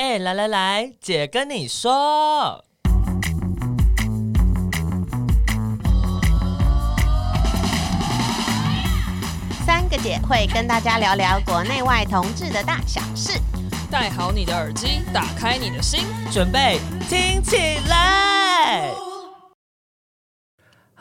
[0.00, 2.64] 哎，来来来，姐跟你说，
[9.66, 13.38] 三个姐会跟大家聊聊国内外同志的大小事。
[13.90, 18.88] 戴好你的耳机，打开你的心，准备听起来。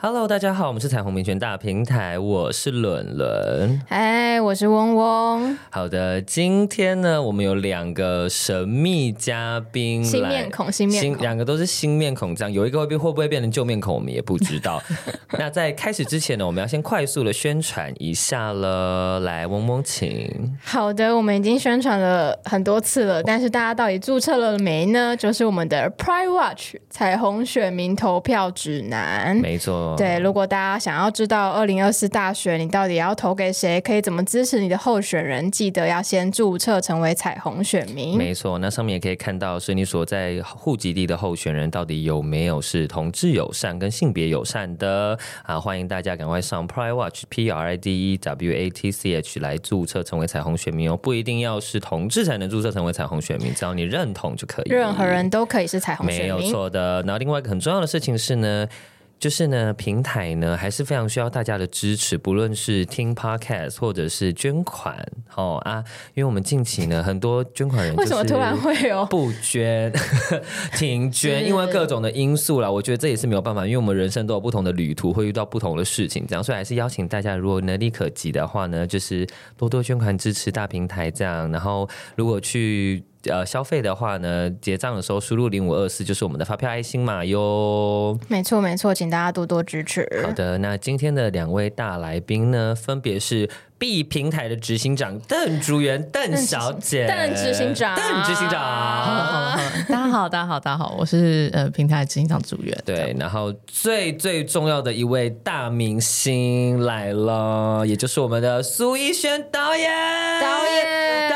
[0.02, 5.58] Hello，大家好，我们是彩虹民权大平台，我是伦伦，嗨，我是嗡嗡。
[5.70, 14.82] 好的，今天呢，我们有两个神秘嘉宾，新面孔，新面孔，两个都是新面孔，这样有一个会变会不会变成旧面孔，我们也不知道。
[15.38, 20.58] 那在开始之前呢，我们要先快速的宣传一下了，来，嗡嗡，请。
[20.64, 25.14] 好的，我们已经宣传了很多次了，但是大家到底注册了没呢？
[25.18, 29.89] 就是我们的 Pride Watch 彩虹选民投票指南，没错。
[29.98, 38.18] 对，如果大家想要知道二零二四大选你到底要投给谁，可以怎么支持你的候选人，记得要先注册成为彩虹选民。
[38.18, 45.60] 没错，那上面也可以看到是你所在户籍地的候选人到底有没有是同志友善跟性别友善的啊？
[45.60, 57.02] 欢迎大家赶快上 Pride Watch P R I D E W A T C H 来注册成为彩虹选民哦，不一定要是同志才能注册成为彩虹选民，只要你认同就可以，任何人都可以是彩虹选民，没有错的。
[57.04, 58.68] 然后另外一个很重要的事情是呢。
[59.20, 64.96] 就是呢，平台呢还是非常需要大家的支持，不论是听 podcast 或者是捐款，
[65.36, 69.92] 哦啊，因为我们近期呢很多捐款人为什么突然会有不捐、
[70.78, 83.04] 停捐，因为各种的因素啦，我觉得这也是没有办法，因为我们人生都有不同的旅途，会遇到不同的事情，这样，所以还是邀请大家，如果能力可及的话呢，就是多多捐款支持大平台这样，然后如果去。
[83.26, 88.18] 呃，消费的话呢，结账的时候输入零五二四就是我们的发票爱心码哟。
[88.30, 90.08] 没错没错，请大家多多支持。
[90.26, 98.62] 好的，那今天的两位大来宾呢，分别是 B 平台的执行长邓竹园邓小姐，邓执行长，邓执行长。
[99.90, 102.78] 大家好，大家好，大家好，我是呃平台执行长竹园。
[102.86, 109.92] 对，然后最最重要的一位大明星来了，也就是我们的苏一轩导演，
[110.42, 111.29] 导演。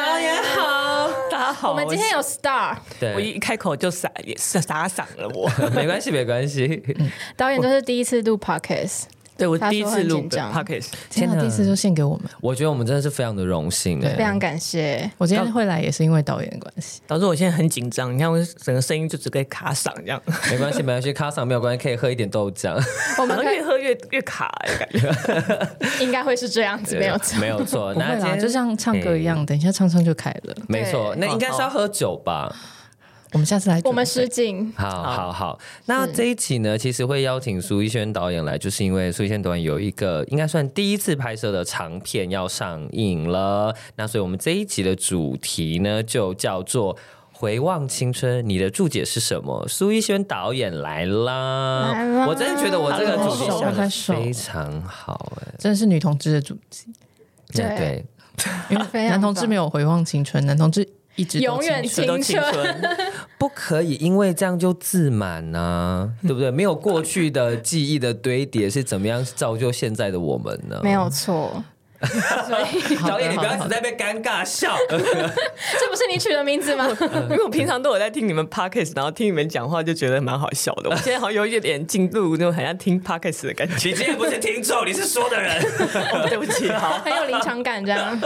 [1.63, 2.75] 好，我们今天有 star，
[3.15, 5.49] 我一开口就傻，也是傻傻了我。
[5.73, 6.83] 没关系，没关系。
[7.37, 9.03] 导演都是第一次录 podcast，
[9.43, 12.29] 对我第一次录 podcast，天哪，第一次就献给我们。
[12.39, 15.11] 我觉得我们真的是非常的荣幸，哎，非常感谢。
[15.17, 18.15] 我今天会来也是因为导演的关系，导致我现在很紧张。
[18.15, 20.21] 你看我整个声音就只可以卡嗓这样。
[20.49, 22.81] 没关系，没关系，卡嗓没有关系，可以喝一点豆浆。
[23.19, 24.49] 我们越喝越越卡，
[24.79, 27.93] 感觉 应该会是这样子，没有错，没有错。
[27.95, 30.55] 那就像唱歌一样，等一下唱唱就开了。
[30.69, 32.49] 没错，那应该是要喝酒吧。
[33.33, 34.71] 我们下次来，我们实景。
[34.77, 43.75] 好好好，那这一期呢，其实会邀请苏一轩导演来，就是因为苏一轩导演有一个应该算第一次拍摄的长片要上映了。
[43.95, 46.95] 那所以我们这一集的主题呢，就叫做
[47.31, 49.67] 《回望青春》，你的注解是什么？
[49.67, 51.91] 苏一轩导演来啦！
[51.91, 56.93] 来啦，我真的觉得我这个主题想的非常好，哎，真的是女同志的主题。
[57.51, 58.05] 对对，
[58.69, 60.87] 因为男同志没有回望青春，男同志。
[61.15, 62.81] 一直永远青春，
[63.37, 66.49] 不可以因为这样就自满呢、啊， 对不对？
[66.49, 70.79] 没有过去的记忆的堆叠，是怎么样造就现在的我们呢？
[70.83, 71.63] 没有错。
[73.07, 74.75] 导演，你不要一直在那边尴尬笑。
[74.89, 76.87] 这不是你取的名字吗？
[77.29, 80.89] 因为我平常都有在听你们 podcast，然后听你们讲话，就觉得蛮好笑的。
[80.89, 83.89] 我现在好像有一点进入那种很像听 podcast 的感觉。
[83.89, 85.61] 你今天不是听众，你是说的人。
[86.27, 88.19] 对不起，好， 很有临场感这样。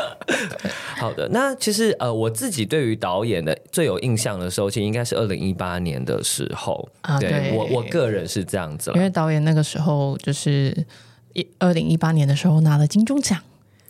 [0.97, 6.87] 好的，那其实呃，我自己对于导演的最有印象的时候，其实应该是二零一八年的时候。
[7.01, 10.85] 啊、对，对我我个人是这样子，因为导演那个时候就是
[11.33, 13.39] 一二零一八年的时候拿了金钟奖。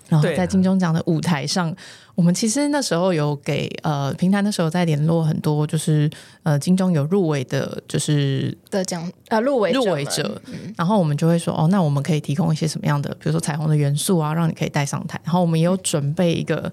[0.09, 1.75] 然后在金钟奖的舞台上，
[2.15, 6.09] 我们其实那时候有给呃平台，那时候在联络很多，就是
[6.43, 10.41] 呃金钟有入围的，就是的奖呃入围入围者，
[10.75, 15.19] 然后我们就会说哦，那我们可以提供一些什么样的，比如说彩虹的元素啊，让你可以带上台。
[15.23, 16.71] 然后我们也有准备一个。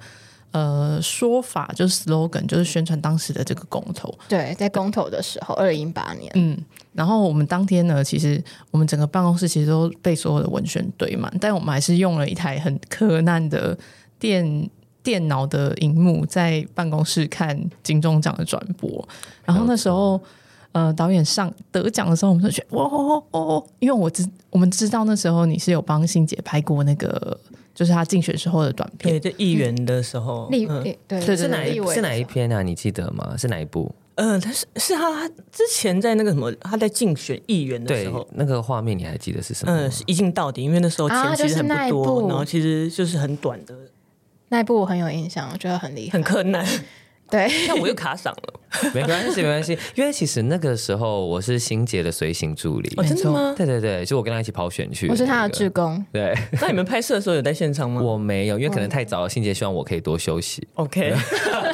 [0.55, 4.09] 呃，说法就是 slogan，就是宣传当时的这个公投。
[4.29, 6.31] 对，在公投的时候，二零一八年。
[6.37, 6.57] 嗯，
[6.93, 8.41] 然后我们当天呢，其实
[8.71, 13.77] 我们整个办公室其实都被所有的文宣堆满，但我们还是用了一台很柯难的
[14.17, 14.71] 电
[15.03, 19.09] 电脑的荧幕在办公室看金钟奖的转播。
[19.45, 20.21] 然后那时候，
[20.71, 27.37] 呃，导演上得奖的时候，我们就觉得哇哦哦，因为我知我们知道那时候你是有帮欣姐拍过那个。
[27.75, 32.63] 就是他竞选时候的短片，对，在议员的时候，立、嗯、对，对是哪一是哪一篇啊？
[32.63, 33.35] 你记得吗？
[33.37, 33.93] 是哪一部？
[34.15, 39.73] 嗯、呃，他是是他之前在那个什么，他在竞选议员的时候，那个画面你还记得是什么？
[39.73, 43.75] 嗯，是一镜到底，因为那时候钱其实很不多，啊、然后其实就是很短的
[44.51, 46.65] 那一部，我很有印象，我觉得很厉害，很困难。
[47.35, 48.61] 对，那我又卡嗓了。
[48.95, 52.93] 没关系，没关系，因为其实那个时候我是欣洁的随行助理。
[52.97, 53.53] 哦，真的吗？
[53.57, 56.05] 对对对，就我跟他一起跑选区，我是他的志工。
[56.13, 56.33] 对，
[56.63, 58.01] 那你们拍摄的时候有在现场吗？
[58.01, 60.67] 我没有，因为可能太早了，欣洁希望我可以多休息。
[60.75, 61.13] OK，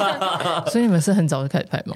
[0.71, 1.95] 所以你们是很早就开始拍吗？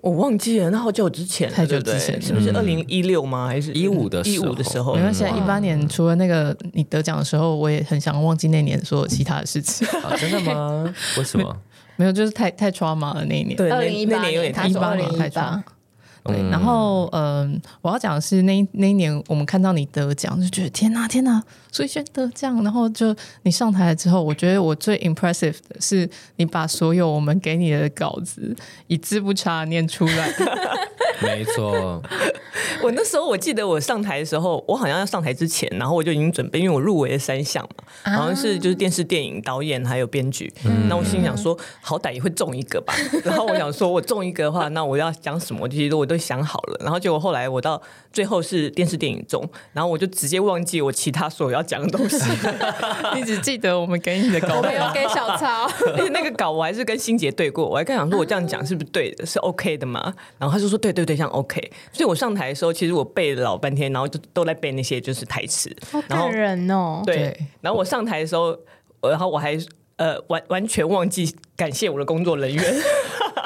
[0.00, 3.46] 我忘记了，那好久之前，太久之前，是不是二零一六吗？
[3.46, 4.94] 还是一五的一五的时候？
[4.94, 9.86] 没关系，一八年除了那个你得奖的时候，我也很想忘记那年所有其他的事情。
[10.18, 10.92] 真的吗？
[11.18, 11.56] 为什么？
[11.96, 13.56] 没有，就是太太 trauma 了那一年。
[13.56, 15.28] 对，二零一八年有点太 trauma，太
[16.26, 22.62] 对，然后嗯，我要讲的是那那一年我们看到你得奖，就觉得天哪天哪，所以轩得奖。
[22.62, 28.54] 然后就你上台了之后，我觉得我最 impressive 的是你把所有我们给你的稿子
[28.86, 30.32] 一字不差念出来。
[31.22, 32.02] 没错，
[32.82, 40.52] 我那时候我记得我上台的时候，我好像要上台之前，然后我就已经准备，因为我入围了三项嘛，好像是就是电视电影导演还有编剧。
[40.88, 42.94] 那、嗯、我心想说，好歹也会中一个吧。
[43.24, 45.66] 然后我想说，我中一个的话，那我要讲什么？
[45.68, 46.76] 其实我都想好了。
[46.82, 47.80] 然后结果后来我到
[48.12, 49.42] 最后是电视电影中，
[49.72, 52.18] 然后我就直接忘记我其他所有要讲的东西，
[53.16, 55.64] 你只记得我们给你的稿，我没有给小曹。
[55.96, 60.12] 而且那个稿我还是跟欣杰对过，我还跟他讲说，我这样讲是不是对的，是 OK 的嘛？
[60.36, 61.06] 然后他就说，对对。
[61.06, 65.72] 对像 OK，所以我上台的时候，其实我背了老半天，然后就都在背那些就是台词。
[65.88, 67.00] 好感人哦！
[67.06, 68.58] 对，然后我上台的时候，
[69.08, 69.56] 然后我还
[69.96, 72.64] 呃完完全忘记感谢我的工作人员。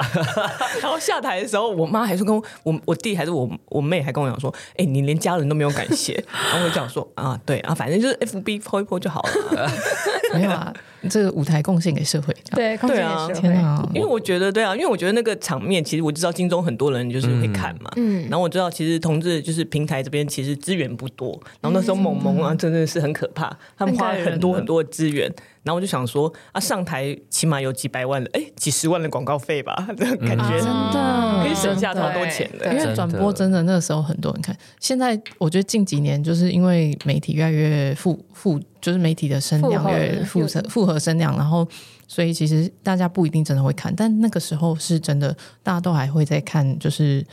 [0.81, 6.13] 然后下台的时候，我妈还是跟我我，我弟还是我我妹还跟我讲说：“哎、欸，你连家人都没有感谢。”
[6.51, 9.69] 然后我就讲说：“啊，对啊，反正就是 FB 泼一泼就好了。
[10.33, 10.73] ”没有啊，
[11.09, 13.33] 这个舞台贡献给社会，对，贡献给社会。
[13.41, 25.31] 天啊，因为我觉得对啊，因为我觉得那个场面，其实我知道金钟很多人就是会看嘛，嗯，然后我知道其实同志就是平台这边其实资源不多，然后那时候萌萌啊真的是很可怕，他们花了很多很多的资源。
[25.63, 32.73] 然后我就想说啊，上台起码有几百万的，哎，几十万的广告费吧， 这个感觉、嗯、真的可以省下超多钱的。
[32.73, 34.57] 因为转播真的那个时候很多人看。
[34.79, 41.67] 现在我觉得近几年就是因为媒体越来越复复，就是媒体的声量越复合复合声量，然后
[42.07, 47.23] 所以其实大家不一定真的会看，但那个时候是真的，大家都还会在看，就是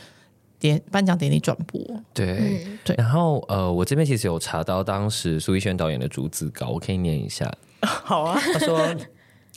[0.59, 1.81] 典颁奖典礼转播。
[2.13, 2.95] 对、嗯、对。
[2.95, 7.51] 然后呃，我这边其实有查到当时苏一轩导演的逐字稿，我可以念一下。
[7.85, 8.95] 好啊，他说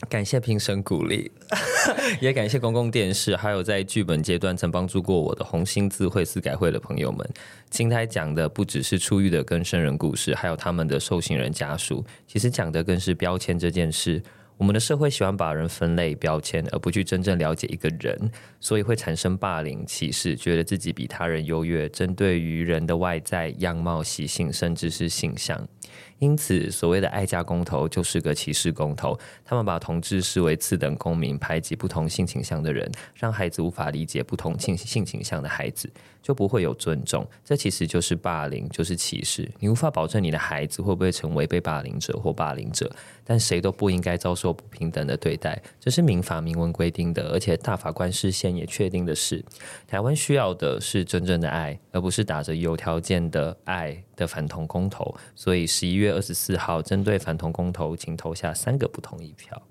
[0.09, 1.31] 感谢评审鼓励，
[2.19, 7.29] 也感谢公共电视，还有在剧本阶段曾帮助过我的红星字会司改会的朋友们。
[7.69, 14.21] 青台讲的不只是出狱的跟生人故事，还有他们的受刑人家属，其实讲的更是标签这件事。
[14.55, 25.67] 我们的社会喜欢把人分类标签，而不去真正了解一个人，所以会产生霸凌、歧视，觉得自己比他人优越，针对于人的外在样貌、习性，甚至是性向。
[26.23, 29.19] 因此，所谓的爱家公投就是个歧视公投。
[29.43, 35.91] 他们把同志视为次等公民，排挤不同性倾向的人，让孩子无法理解不同性性倾向的孩子，
[36.21, 37.27] 就不会有尊重。
[37.43, 39.51] 这其实就是霸凌，就是歧视。
[39.59, 42.89] 你无法保证你的孩子会不会成为被霸凌者或霸凌者，
[43.25, 45.61] 但谁都不应该遭受不平等的对待。
[45.77, 49.43] 这是民法明文规定的，而且大法官事先也确定的是，
[49.85, 55.15] 台湾需要的是真正的爱，而不是打着有条件的爱的反同公投。
[55.35, 59.61] 所以十一月二十四号，针对反同公投，请投下三个不同意票。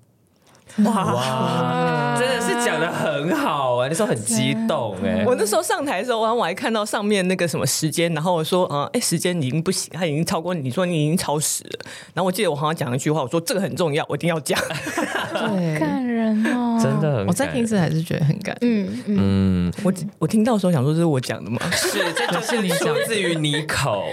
[0.85, 3.87] 哇，哇真的是讲的很好啊！
[3.87, 11.79] 那时候很激动哎、欸，我那时候上台的时候，我还看到上面那个什么时间，然后我说啊，哎、欸，时间已经不行，他已经超过你说你已经超时了。
[12.13, 14.59] 然后我记得我好像讲一句话，我说这个很重要，我一定要讲。
[15.33, 17.27] 对，感人哦，真的很。
[17.27, 18.87] 我在听时还是觉得很感人。
[18.87, 21.59] 嗯嗯，我我听到的时候想说这是我讲的吗？
[21.73, 24.05] 是，这就是你讲自于你口。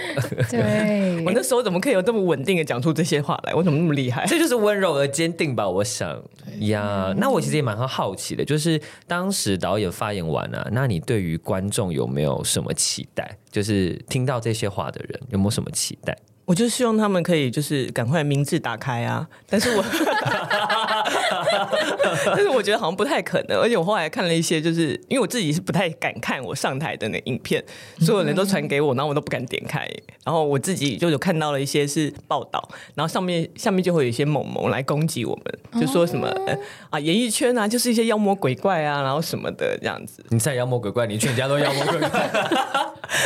[0.49, 3.53] 对， 我那时候怎么可以有这么稳定的讲出这些话来？
[3.55, 4.25] 我怎么那么厉害？
[4.27, 5.67] 这就是温柔而坚定吧？
[5.67, 6.21] 我想。
[6.59, 13.37] 呀，yeah, 那我其实也蛮好奇的，就是当时导演发言完啊，那你对于观众有没有什么期待？
[13.51, 16.17] 就是听到这些话的人有没有什么期待？
[16.45, 19.25] 我就希望他们可以就是赶快名字打开啊！
[19.47, 19.83] 但是我，
[22.25, 23.59] 但是我觉得好像不太可能。
[23.59, 27.63] 而且我后来看了一些，就是因为我自己是不太敢看我上台的那影片，
[27.99, 29.87] 所有人都传给我，然后我都不敢点开。
[30.23, 32.61] 然后我自己就有看到了一些是报道，
[32.95, 35.35] 然后上面下面就会有一些萌萌来攻击我
[35.73, 36.57] 们，就说什么、呃、
[36.91, 40.23] 啊演艺圈啊就是一些妖魔鬼怪啊，然后什么的这样子。
[40.29, 42.29] 你在妖魔鬼怪，你全家都妖魔鬼怪。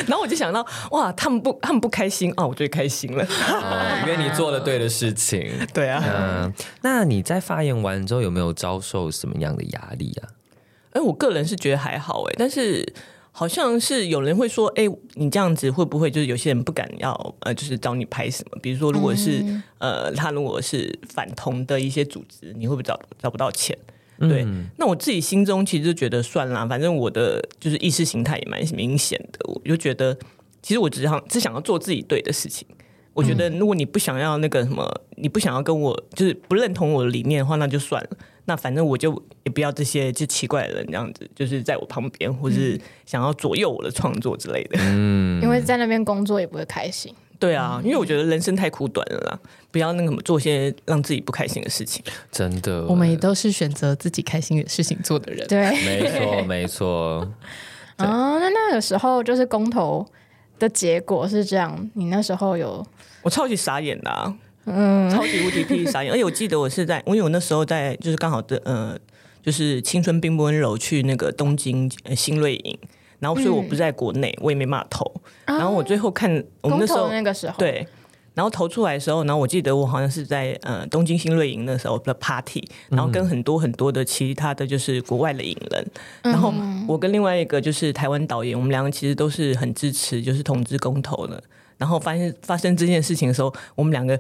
[0.08, 3.12] 然后我就想到哇，他们不他们不开心啊，我最开心。
[3.14, 5.52] 哦， 因为你做了对的事情。
[5.74, 10.30] 对啊，嗯，那你在发言完之后有没有遭受什么样的压力啊？
[10.92, 12.86] 哎，我个人是觉得还好哎，但是
[13.32, 18.58] 好像是有人会说，哎，你这样子会不会就是有些人不敢要呃，就是找你拍什么？
[18.62, 23.78] 比如说，如果是、嗯、呃，他如果是反同的一些组织，你会不会找找不到钱？
[24.18, 30.18] 对，嗯那我自己心中其实就觉得算了，反正我的就是意识形态也蛮明显的，我就觉得
[30.62, 32.66] 其实我只想只想要做自己对的事情。
[33.16, 38.10] 我觉得如果你不想要那个什么，你不想要跟我就是不认同我的理念的话，那就算了。
[38.48, 39.12] 那反正我就
[39.44, 44.78] 也不要这些就奇怪的人这样子，就是在我旁边，或是想要左右我的创作之类的。
[44.82, 47.12] 嗯， 因为在那边工作也不会开心。
[47.40, 49.40] 对啊，因为我觉得人生太苦短了啦，
[49.72, 52.04] 不要那个什么做些让自己不开心的事情。
[52.32, 55.48] 真的，我们也都是选择自己开心的事情做的人。
[55.48, 56.86] 对，没错没错。
[57.98, 60.06] 哦，那那个时候就是公投
[60.60, 62.86] 的结果是这样，你那时候有
[63.22, 64.36] 我超级傻眼的、啊，
[64.66, 66.12] 嗯，超级无敌霹雳傻眼。
[66.14, 68.98] 而且我记得我是在，因为我那时候在，就是刚好的，呃，
[69.44, 72.78] 就是青春并不温柔去那个东京、呃、新锐营，
[73.20, 75.22] 然后所以我不在国内，我也没办法投。
[75.46, 77.88] 然后我最后看我们那时候那个时候，对，
[78.36, 85.88] 然后投出来的时候，然后我记得我好像是在呃东京新锐营的时候的 party，然后跟很多很多的其他的就是国外的影人，
[86.22, 86.54] 然后
[86.88, 91.42] 我跟另外一个就是台湾导演，我们两个其实都是很支持就是同志公投的。
[91.78, 94.18] 然后发现发生这件事情的时候，我们两个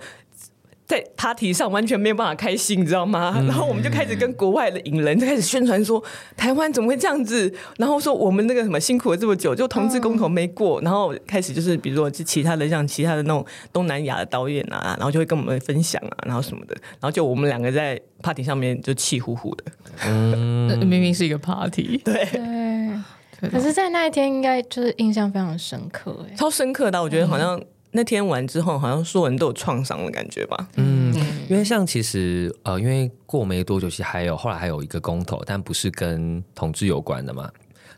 [0.86, 3.42] 在 party 上完全没有办法开心，你知道吗？
[3.48, 6.04] 然后我们就开始跟国外的影人就开始宣传说，
[6.38, 7.52] 台湾怎么会这样子？
[7.78, 19.64] 然后说我们那个什么辛苦了这么久，就同志公投没过，然后开始就是比如说其他的像其他的那种东南亚的导演啊，然后就会跟我们分享啊，然后什么的，然后就我们两个在 party 上面就气呼呼的，
[20.06, 23.50] 嗯，明明是一个 party，对，对。
[23.50, 27.02] 可是，在那一天应该就是印象非常深刻，哎，超深刻的。
[27.02, 27.62] 我觉得好像
[27.96, 30.68] 那天完之后，好像所有人都有创伤的感觉吧。
[30.76, 31.16] 嗯，
[31.50, 37.50] 因为像其实呃，因为过没多久，其实还有后来还有一个公投，但不是跟同志有关的嘛，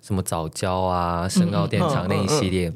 [0.04, 2.72] 什么早教啊、深澳电厂那一系列。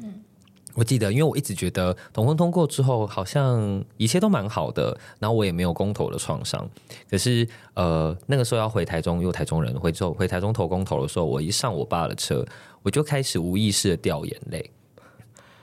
[0.74, 6.68] 我记得，因为我一直觉得同婚通过之后，好像一切都蛮好的，然后我也没有公投的创伤。
[7.08, 12.44] 可是呃，那个时候要回台中，因为台中人回之后回台中投公投的时候，我一上我爸的车，
[12.82, 14.70] 我就开始无意识的掉眼泪，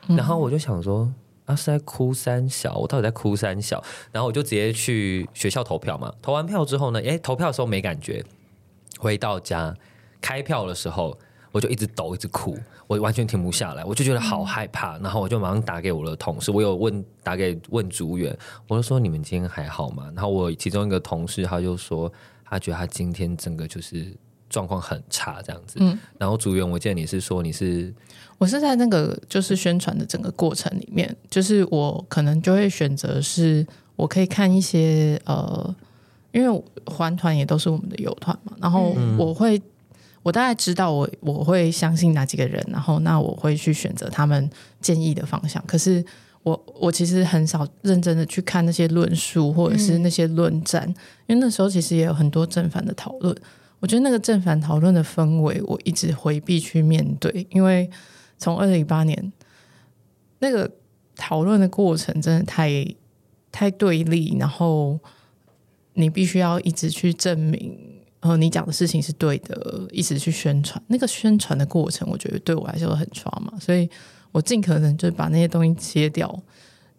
[0.07, 1.11] 然后我就想说。
[1.49, 3.83] 啊，是在哭三小，我到底在哭三小？
[4.11, 6.13] 然后我就直接去学校投票嘛。
[6.21, 8.23] 投完票之后呢，诶，投票的时候没感觉。
[8.99, 9.75] 回到家
[10.21, 11.17] 开票的时候，
[11.51, 14.99] 我就一直抖，一直哭，我完全停不下来，我就觉得好害怕。
[14.99, 18.37] 然后我就马上打给我的同事，我有问打给问组员，
[18.67, 20.11] 我就说你们今天还好吗？
[20.15, 22.11] 然后我其中一个同事他就说，
[22.45, 24.15] 他觉得他今天整个就是
[24.49, 25.77] 状况很差这样子。
[25.79, 27.93] 嗯，然后组员，我记得你是说你是。
[28.37, 35.75] 我是在那个就是宣传的整个过程里面，就是我可能就会选择是，我可以看一些呃，
[36.31, 39.61] 因为环团也都是我们的友团嘛，然后我会、嗯、
[40.23, 45.61] 我大概知道我我会相信哪几个人，然后那我会去选择他们建议的方向。
[45.67, 46.01] 可是
[46.43, 50.95] 我我其实很少认真的去看那些论述或者是那些论战，嗯、
[51.27, 53.35] 因为那时候其实也有很多正反的讨论。
[53.79, 57.89] 我觉得那个正反讨论的氛围，我一直回避去面对，因为。
[58.41, 59.33] 从二零一八年
[60.39, 60.71] 那个
[61.17, 62.87] 讨论的过程真的太
[63.51, 64.97] 太对立，然后
[65.95, 67.77] 你必须要一直去证明，
[68.21, 70.81] 呃，你讲的事情是对的，一直去宣传。
[70.87, 73.89] 那个宣传的过程，我觉得对我来说很 trauma，所以
[74.31, 76.41] 我尽可能就把那些东西切掉，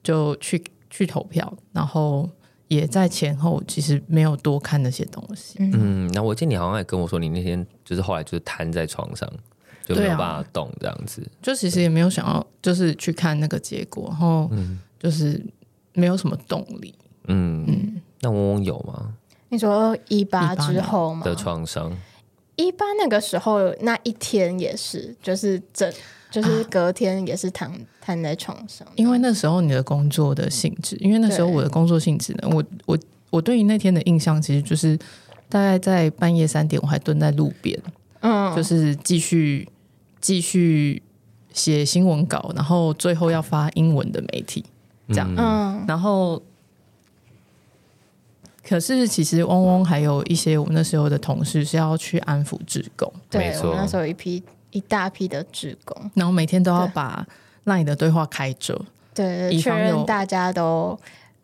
[0.03, 2.29] 就去去投票，然后
[2.71, 5.59] 也在前后其实没有多看那些东西。
[5.59, 9.31] 嗯，那我记得你好像也跟我说，你那天就是后来就是瘫在床上。
[9.83, 14.49] 就没有办法动这样子，啊，就其实也没有想要，就是去看那个结果，然后
[15.01, 15.45] 就是
[15.95, 16.95] 没有什么动力。
[17.25, 19.15] 嗯嗯，那嗡嗡有吗？
[19.49, 21.25] 你说一八之后吗？
[21.25, 21.91] 的创伤，
[22.55, 25.93] 一八那个时候那一天也是，就是整，
[26.31, 28.87] 就是隔天也是躺躺，啊、在床上。
[28.97, 32.99] 因为那时候你的工作的性质，因为那时候我的工作性质呢，我我
[33.31, 34.97] 我对于那天的印象，其实就是
[35.49, 37.79] 大概在半夜三点，我还蹲在路边，
[38.21, 39.69] 嗯，就是继续。
[40.23, 41.03] 继续
[41.51, 44.63] 写新闻稿，然后最后要发英文的媒体，
[45.09, 45.35] 这样。
[45.35, 46.43] 嗯，然后
[48.63, 57.27] 可是其实嗡嗡还有一些我们那时候的同事是要去安抚职工，对，我那时候有一批一大批的职工，然后每天都要把
[57.65, 58.81] 那里的对话开着，
[59.15, 60.99] 对，确认大家都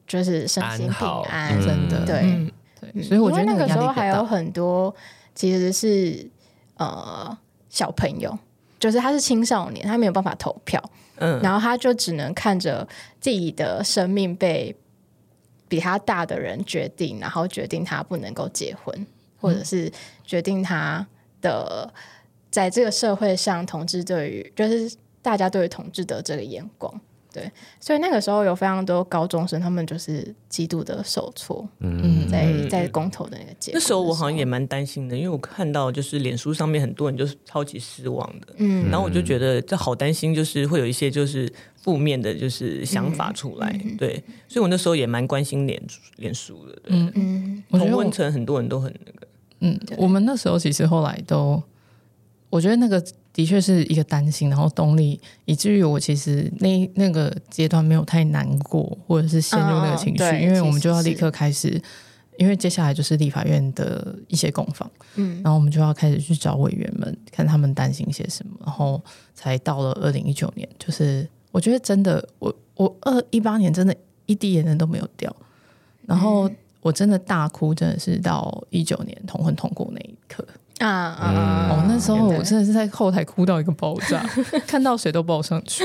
[0.06, 3.02] 就是身心平安，安真的，对、嗯、对。
[3.02, 4.94] 所以我觉得那个时候还有很多
[5.34, 6.28] 其实是
[6.76, 7.36] 呃
[7.68, 8.38] 小朋友。
[8.78, 10.80] 就是他是青少年，他没有办法投票，
[11.16, 12.86] 嗯，然后他就只能看着
[13.18, 14.76] 自己的生命被
[15.66, 19.06] 比他大的人决定，然后决定他不能够结婚，
[19.40, 19.90] 或者是
[20.26, 21.04] 决定他
[21.40, 21.90] 的
[22.56, 26.90] 在这个社会上同志对于就是大家对于同志的这个眼光，
[27.30, 31.68] 对，所以那个时候有非常多高中生，他们就是极度的受挫。
[31.80, 38.54] 嗯，在在公投的那个阶段，那时候我好像也蛮担心的，因为我看到就是脸书上面很多人就是超级失望的。
[38.56, 43.78] 嗯，然后我就觉得这好担心，就是会有一些就是负面的，就是想法出来。
[43.84, 45.78] 嗯、对，所以我那时候也蛮关心脸
[46.16, 46.72] 脸书的。
[46.84, 49.26] 对嗯嗯，同温层很多人都很那个。
[49.60, 51.62] 嗯，我们那时候其实后来都，
[52.48, 61.80] 我觉得那个的确是一个担心，然后动力，以至于我其实那那个阶段没有太难过，或者是陷入那个情绪，因为我们就要立刻开始，
[62.38, 69.02] 因为接下来就是立法院的一些攻防，嗯，然后我们就要开始去找委员们，看他们担心些什么，然后
[69.34, 73.94] 才到了二零一九年，就是我觉得真的，我我二一八年真的
[74.26, 75.34] 一滴眼泪都没有掉，
[76.06, 76.50] 然后。
[76.82, 80.46] 我真的大哭，真的是到一九年同婚通过那一刻
[80.78, 81.68] 啊啊！
[81.70, 84.24] 哦，那时候我真的是在后台哭到一个爆炸，
[84.66, 85.84] 看到谁都抱上去。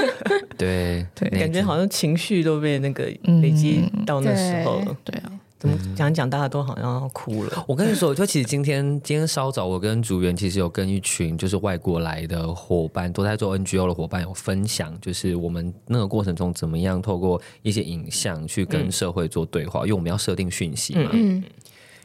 [0.58, 3.04] 对对，感觉好像情绪都被那个
[3.40, 4.96] 累积到那时候了。
[5.04, 5.32] 对啊。
[5.58, 7.64] 怎么讲讲，大家都好像要哭了。
[7.66, 21.08] 我跟你说，就其实今天今天稍早，我跟组员其实有跟一群就是外国来的伙伴，都在做 NGO 的伙伴有分享，就是我们那个过程中怎么样透过一些影像去跟社会做对话，嗯、因为我们要设定讯息嘛。
[21.14, 21.42] 嗯。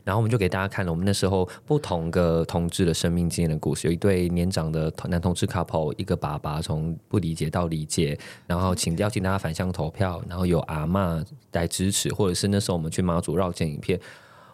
[0.04, 8.18] 然后我们就给大家看了我们那时候不同个同志的生命经验的故事，有一对年长的男同志 couple，一个爸爸从不理解到理解，
[8.48, 14.00] 然后请邀请大家反向投票，然后有阿嬷来支持，或者是那时候我们去马祖绕境影片，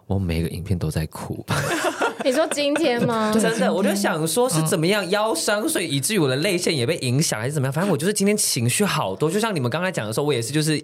[0.05, 1.45] 我每个影片都在哭。
[2.25, 3.31] 你说今天吗？
[3.31, 7.71] 真的，我就想说是怎么样腰伤，所以以至于我的泪腺也被影响，还是怎么样？
[7.71, 10.83] 反正我就是今天情绪好多，就像你们刚才讲的时候，我也是就是。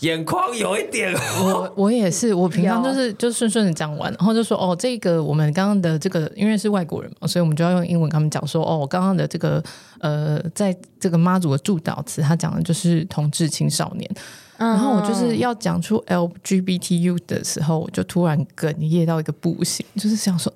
[0.00, 9.62] 眼眶有一点，我我也是，我平常就是就顺顺的讲完，然后就说哦，这个我们刚刚的这个，因为是外国人嘛，所以我们就要用英文跟他们讲说哦，我刚刚的这个
[10.00, 14.10] 呃，在这个妈祖的祝祷词，他讲的就是同志青少年，
[14.58, 20.52] 然后我就是要讲出 LGBTU 的时候，我就突然哽咽到一个不行，就是想说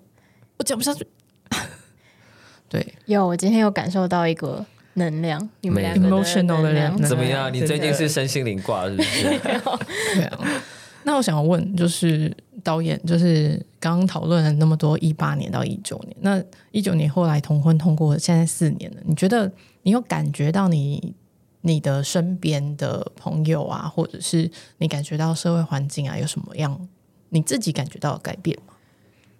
[0.58, 1.06] 我讲不下去。
[2.68, 4.66] 对，有，我今天有感受到一个。
[5.00, 7.52] 能量，你们两个 emotional 的量怎么样？
[7.52, 9.22] 你最近是身心灵挂是不是？
[10.14, 10.38] 对啊。
[11.02, 12.30] 那我想要问，就是
[12.62, 16.40] 导演，就是刚刚讨论了那么多，一八年到一九年，那
[16.72, 19.50] 一九年后来同婚通过，现在四年了，你觉得
[19.82, 21.14] 你有感觉到你
[21.62, 26.78] 你的身边的朋友啊，或者是你感觉到社会环境啊，有什么样
[27.30, 28.74] 你自己感觉到的改变吗？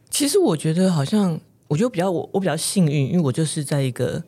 [0.08, 4.24] 其实我觉得好像，我觉得比较我我比较幸运，因为我就是在一个。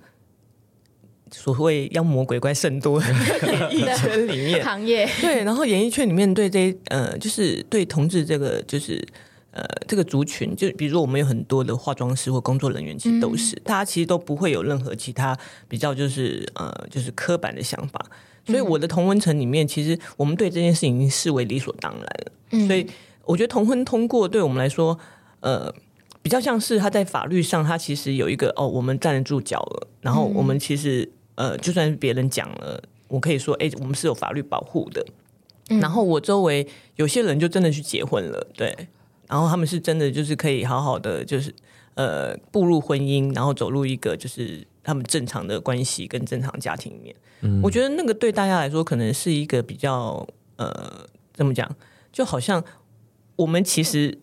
[1.32, 3.06] 所谓妖魔鬼怪甚多 的
[3.72, 5.08] 演艺圈里面，行业。
[5.20, 9.02] 对，然后演艺圈里面对这呃，就是对同志这个就是
[9.50, 17.98] 呃这个族群，就比如说我们有很多的化妆师或工作人员，其实都是、嗯、大家其实都不会有任何其他比较就是呃就是刻板的想法，
[18.46, 22.32] 所以我的同温层里面，其实我们对这件事情已经视为理所当然了。
[22.50, 22.86] 嗯、所以
[23.24, 24.98] 我觉得同婚通过对我们来说，
[25.40, 25.74] 呃，
[26.20, 31.10] 比较像是他在法律上，他其实有一个哦，我们站得住脚了，然后我们其实。
[31.34, 35.04] 呃，就算是别人讲了，我可以说，哎，我们是有法律保护的。
[35.68, 36.66] 嗯、然后我周围
[36.96, 38.88] 有些人就真的去结婚了，对。
[39.28, 41.54] 然后他们是真的就是可以好好的，就是
[41.94, 47.16] 呃步入婚姻，然后走入一个就是他们正常的关系跟正常家庭里面。
[47.40, 51.74] 嗯、我觉得那个对大家来说，可能是一个比较呃怎么讲，
[52.12, 52.62] 就好像
[53.36, 54.18] 我们其实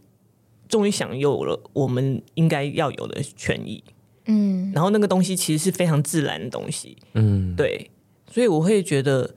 [0.68, 3.84] 终于享有了我们应该要有的权益。
[4.30, 7.90] 嗯，然后那个东西其实是非常自然的东西，嗯，对，
[8.32, 9.30] 所以我会觉得，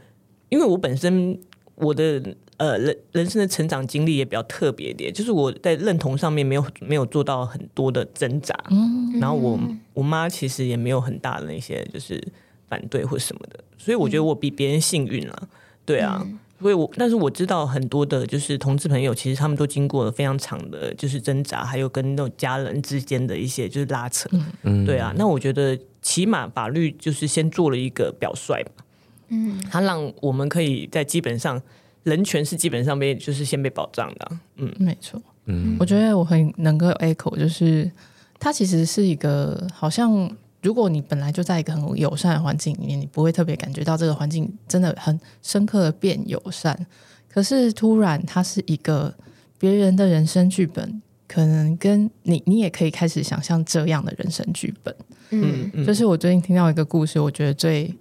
[0.51, 1.39] 因为我本身
[1.75, 2.23] 我的
[2.59, 9.59] 呃人人生的成长经历也比较特别一点，就是我在认同上面没有没有做到很多的挣扎，嗯，然后我
[9.95, 12.23] 我妈其实也没有很大的那些就是
[12.69, 15.49] 反对或什么的，所以我觉得我比别人幸运了，
[15.85, 16.21] 对啊。
[16.25, 24.31] 嗯所以我，但是我知道很多的，就是同志朋友，其实他们都经过了非常长的，就是挣扎，还有跟那种家人之间的一些就是拉扯。
[24.63, 25.13] 嗯，对啊。
[25.17, 28.85] 那我觉得，起码法律就是先做了一个表率吧。
[29.29, 31.61] 嗯，它让我们可以在基本上
[32.05, 34.31] 人权是基本上被就是先被保障的。
[34.57, 35.21] 嗯，没错。
[35.47, 37.91] 嗯，我觉得我很能够 echo，就是
[38.39, 40.31] 它其实是一个好像。
[40.63, 46.87] 如果你本来就在一个很友善的环境里面，你不会特别感觉到这个环境真的很深刻的变友善。
[47.29, 49.13] 可是突然，它是一个
[49.59, 54.95] 别人的人生剧本，可能跟你，你也可以开始想象这样的人生剧本。
[55.31, 57.93] 嗯，嗯，就是我最近听到一个故事，我觉得最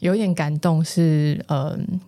[0.00, 2.00] 有点感动是，嗯，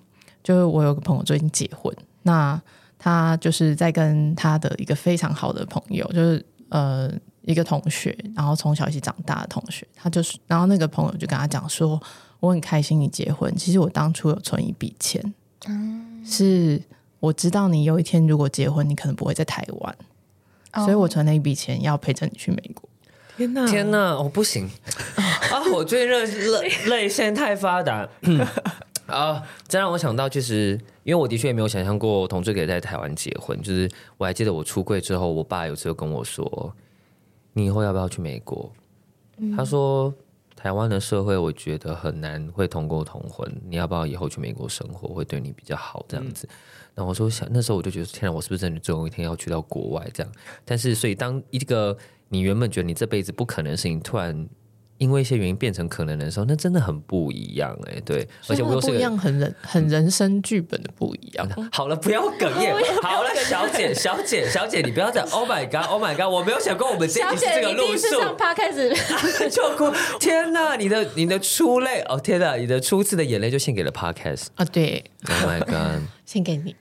[0.42, 2.58] 就是我有个朋友最近结婚，那
[2.98, 7.12] 他就是在跟他的一个非常好的朋友，就是呃。
[7.48, 11.98] 一个同学，然后从小一起长大的同学，他就是，然后那个朋友就跟他讲说，
[12.40, 15.32] 我很开心你结婚，其实我当初有存一笔钱，
[15.66, 16.78] 嗯，是
[17.20, 19.96] 我知道你有一天如果结婚，你可能不会在台湾，
[20.74, 22.86] 哦、所以我存了一笔钱要陪着你去美国。
[23.38, 24.68] 天哪，天哪，我、哦、不行
[25.16, 25.64] 啊！
[25.72, 26.26] 我最近热
[26.60, 28.06] 泪泪腺太发达
[29.08, 29.42] 啊！
[29.66, 36.74] 这让我想到，就是因为我的确也没有想象过同志可以在台湾结婚，就是我还记得我出柜之后，我爸有时候跟我说。
[37.58, 38.72] 你以后要不要去美国？
[39.38, 40.14] 嗯、他说
[40.54, 43.52] 台湾的社会，我觉得很难会同过同婚。
[43.68, 46.04] 你要不要以后去美国生活，会对你比较好？
[46.08, 46.48] 这样子。
[46.94, 50.08] 然后我说想，那时候我就觉得，天哪，我是不是真的总有一天要去到国外？
[50.14, 50.32] 这样。
[50.64, 51.96] 但是，所以当一个
[52.28, 54.48] 你原本觉得你这辈子不可能的事情，突然。
[54.98, 61.48] 因为一些原因变成可能的时候，那真的很不一样哎、欸，对，而且我又是个不一样，很人很人生剧本的不一样。
[61.72, 62.74] 好了， 不要哽咽。
[63.02, 68.20] 好了，小姐，小姐，小姐，你不要再 Oh my God，Oh my God，我没有想过我们这一集是这个路数。
[68.20, 68.92] 上趴开始
[69.50, 70.76] 就哭，天哪！
[70.76, 72.56] 你的你的初泪哦，天哪！
[72.56, 76.74] 你的初次的眼泪就献给了 Podcast 啊，对，Oh my God，献给你。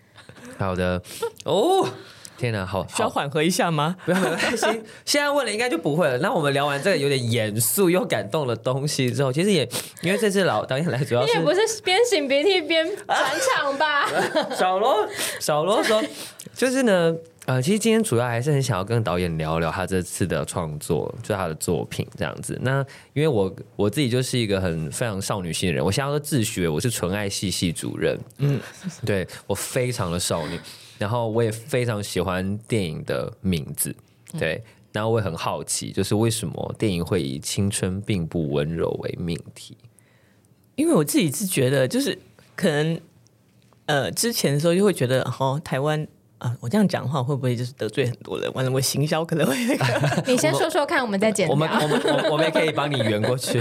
[0.57, 1.01] 好的，
[1.45, 1.87] 哦。
[2.37, 3.95] 天哪，好，需要缓和一下吗？
[4.05, 4.65] 不要，没关系。
[5.03, 6.17] 现在问了，应该就不会了。
[6.19, 9.67] 那我们聊完这个有点严肃又感动的东西之后，其实也
[10.01, 13.17] 因为这次老导演来，主要是你也不是边擤鼻涕边转
[13.55, 14.07] 场吧？
[14.55, 15.07] 小罗，
[15.39, 16.03] 小罗说，
[16.53, 17.15] 就是呢，
[17.47, 22.55] 呃，其实今天主要还是很想要跟导演聊聊他这次的创作，就是他的作品这样子。
[22.61, 28.59] 那因为我我自己就是一个很非常少女心的人，我现在都自学我是纯爱系系主任，嗯，
[29.03, 30.59] 对我非常的少女。
[30.97, 33.95] 然后我也非常喜欢电影的名字，
[34.37, 34.63] 对。
[34.93, 39.77] 然后我也很好奇，就是为什么电影会以“青春并不温柔”为命题？
[40.75, 42.17] 因为我自己是觉得，就是
[42.55, 42.99] 可能
[43.85, 46.07] 呃，之前的时候就会觉得，哦，台湾。
[46.39, 48.51] 啊，我这样讲话会不会就是得罪很多人？
[48.53, 50.23] 完了，我行销可能会那个。
[50.31, 51.47] 你先说说看，我们再剪。
[51.49, 53.59] 我们我们我我们也可以帮你圆过去。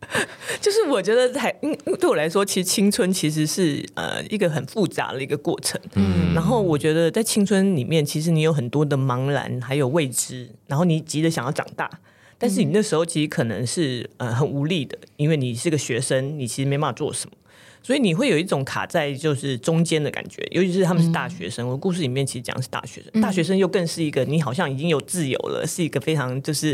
[0.60, 5.80] 就是我觉得还，嗯，对我来说，其实青春其实是呃一个很复杂的一个过程。
[5.94, 6.34] 嗯。
[6.34, 11.88] 然后我觉得在青春里面，其实你有很多的茫然，还有未知，然后你急着想要长大，
[12.36, 17.36] 但是你那时候其实可能是呃很无力的，因为你是个学生，你其实没办法做什么。
[17.82, 21.66] 所以你会有一种卡在就是中间的感觉，尤其是他们是大学生。
[21.66, 26.72] 我故事里面其实讲的是大学生，大学生又更是一个你好像已经有自由了，是一个非常就是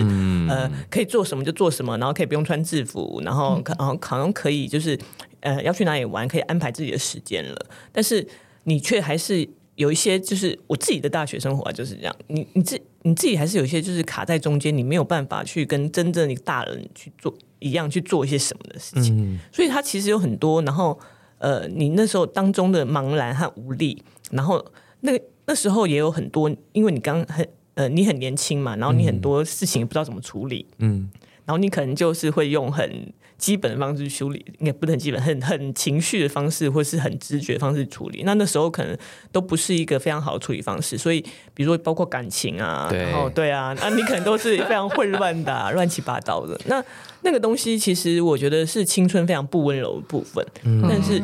[0.48, 4.98] 呃可以做什么就做什么，然后可以不用穿制服，然后可好像可以就是
[5.40, 7.66] 呃要去哪里玩可以安排自己的时间了。
[7.92, 8.26] 但是
[8.64, 17.32] 你却还是有一些就是我自己的大学生活就是这样，你你自你自己还是有一些就是卡在中间，你没有办法去跟真正的大人去做。
[17.66, 20.62] 一样去做一些什么的事情，嗯、所以他其实有很多。
[20.62, 20.98] 然后，
[21.38, 24.64] 呃，你那时候当中的茫然和无力，然后
[25.00, 25.12] 那
[25.46, 31.10] 那时候也有很多，因为你刚很呃，你很年轻嘛，然后你很多事情也不知道怎么处理，嗯，
[31.44, 33.12] 然后你可能就是会用很。
[33.38, 38.22] 基本的方式去处理，应该不是很基本，很很情绪的方式，或是很直觉的方式处理。
[38.24, 38.96] 那那时候可能
[39.30, 40.96] 都不是一个非常好的处理方式。
[40.96, 41.20] 所以，
[41.52, 46.58] 比如说包括感情啊，对然后对啊，那你可能都是非常混乱的、啊、 乱七八糟的。
[46.66, 46.82] 那
[47.22, 50.44] 那个东西，其实我觉得是青春非常不温柔的部分。
[50.64, 51.16] 嗯、但是，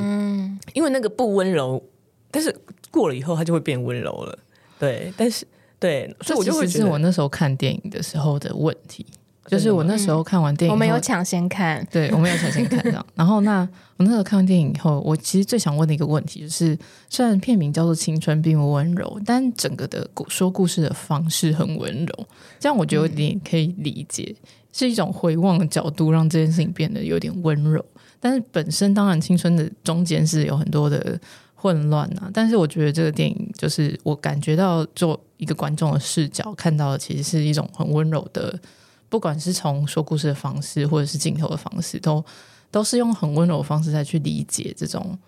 [0.75, 1.83] 因为那个不温柔，
[2.31, 2.55] 但是
[2.90, 4.38] 过了以后，它就会变温柔了。
[4.79, 5.46] 对，但是
[5.79, 9.07] 对，所以我就会觉得，是我那时候看电影的时候的问题。
[9.46, 13.05] 就是我那时候看完电影，我们有抢先看，对，我们有抢先看到。
[13.16, 16.78] 然后那我那时候看完电影以后，我其实最想问的一个问题就是，
[17.11, 22.26] 虽然片名叫做《青春并不温柔》，但整个的说故事的方式很温柔，
[22.61, 24.35] 这样我觉得有点可以理解，
[24.72, 27.85] 是一种回望的角度，让这件事情变得有点温柔。
[28.20, 31.20] 但是本身当然青春的中间是有很多的
[31.57, 32.31] 混乱啊。
[32.33, 38.57] 但是我觉得这个电影就是我感觉到做一个观众的视角看到的，其实是一种很温柔的。
[39.12, 42.25] 不管是从说故事的方式，或者是镜头的方式，都
[42.70, 45.18] 都是用很温柔的方式在去理解这种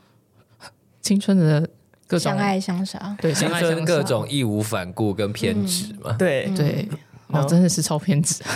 [1.02, 1.60] 青春的
[2.06, 6.88] 各种相爱相杀，对，青春各种义无反顾跟偏执嘛，嗯、对对，
[7.26, 8.42] 哦，真的是超偏执。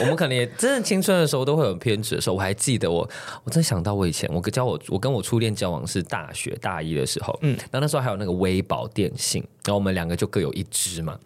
[0.00, 2.36] 我们可能也真的青春的时候都会有偏执的时候。
[2.36, 3.06] 我还记得我，
[3.44, 11.18] 我真想到我以前，我跟交我我跟我初恋交往是大学大一的时候，嗯，然后那时候还有那个微宝电信，然后我们两个就各有一支嘛。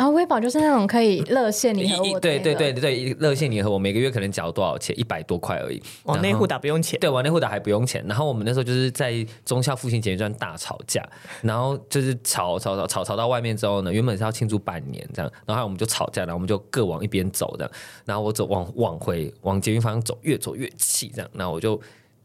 [0.00, 4.98] 啊，微保就是那种可以热线你和我，对对对对，热线你和我每个月可能缴多少钱？
[4.98, 5.82] 一百多块而已。
[6.04, 8.02] 往内户打不用钱，对，往内户打还不用钱。
[8.08, 11.06] 然后我们那时候就是在中校复兴捷运站大吵架，
[11.42, 17.70] 然后就是吵吵吵吵吵到外面之后呢，原本是要庆祝半年这样，然后我们就吵架，然后我们就各往一边走这样。
[18.06, 21.30] 然后我走往往回往捷运方向走，越走越气这样。
[21.34, 21.78] 然后我就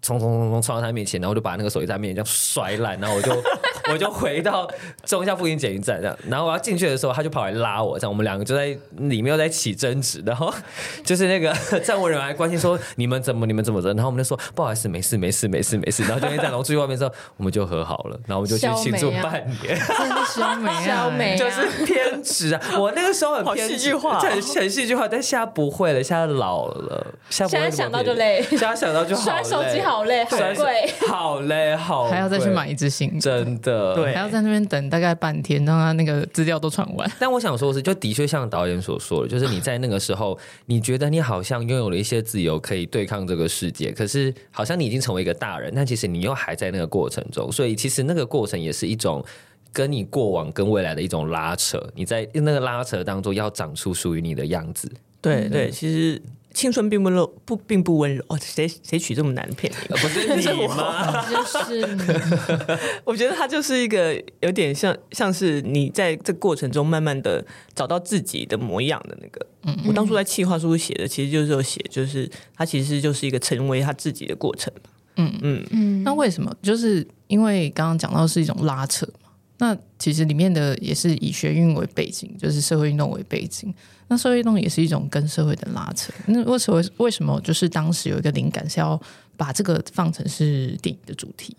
[0.06, 3.32] 冲冲冲冲冲到他面前，然后我就把那个手机在面前这样摔烂，然后我就
[3.92, 4.70] 我就回到
[5.04, 10.54] 中下复兴捷运站这样，然后我要进去的时候，他就跑来拉我，这样我们两个就在里面又在起争执，然后
[11.04, 20.42] 就是那个站务人员还关心说你们怎么你们怎么着，然后我们就说不好意思，没事没事没事没事，然后就站，然后出去外面之后，我们就和好了，然后我们就去庆祝半年，真的是
[20.86, 37.10] 小美 就是偏执啊，我那个时候很偏戏剧化，很很戏剧化，但现在不会了，现在老了，现在想到就累，现在想到就好摔手机好累，好贵，好累，好还要再去买一支新，真的，对，还要在那边等大概半天，让他那个资料都传完。
[37.20, 49.24] 但我想说的是，就的确像导演所说的，就是你在那个时候， 你觉得你好像拥有了一些自由，可以对抗这个世界，可是好像你已经成为一个大人，但其实你又还在那个过程中，所以其实那个过程也是一种
[49.72, 54.92] 跟你过往跟未来的一种拉扯，你在那个拉扯当中要长出属于你的样子。
[55.22, 56.22] 对对，其实。
[56.56, 58.40] 青春并不温柔，不并不温柔哦。
[58.42, 60.02] 谁谁取这么难的片名？
[60.02, 61.22] 不是你吗？
[61.30, 62.04] 就是你。
[63.04, 69.46] 我觉得他就是一个有点像，像是你在这过程中慢慢的找到自己的模样的那个。
[69.64, 74.74] 嗯，我当初在企划书写的，其实就是有写，就是他其实就是一个成为他自己的过程。
[75.18, 76.04] 嗯嗯嗯。
[76.04, 76.56] 那为什么？
[76.62, 79.25] 就是因为刚刚讲到是一种拉扯嘛。
[79.58, 83.74] 那其实里面的也是以学运为背景，就是社会运动为背景。
[84.08, 86.14] 那社会运动也是一种跟社会的拉扯。
[86.28, 89.02] 那为什么为什么就是当时有一个灵感是要
[89.36, 91.56] 把这个放成是电影的主题？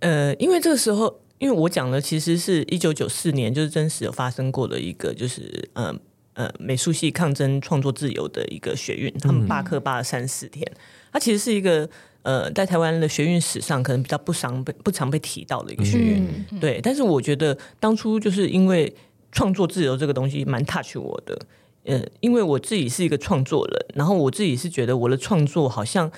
[0.00, 5.94] 呃，因为这个时候，因为我讲的其实是一九九四年，就是真实有发生过的一个，就是呃
[6.34, 10.66] 呃美术系抗争创作自由的一个学运，他们罢课罢了三四天。
[11.12, 11.88] 它其实是一个
[12.22, 16.26] 呃在台湾的学运史上可能比较不常被不常被提到的一个学运。
[16.50, 18.92] 嗯、对，但是我觉得当初就是因为
[19.32, 21.38] 创作自由这个东西蛮 touch 我的。
[21.84, 26.12] 呃，因为我自己是一个创作人，然后我自己是觉得我的创作好像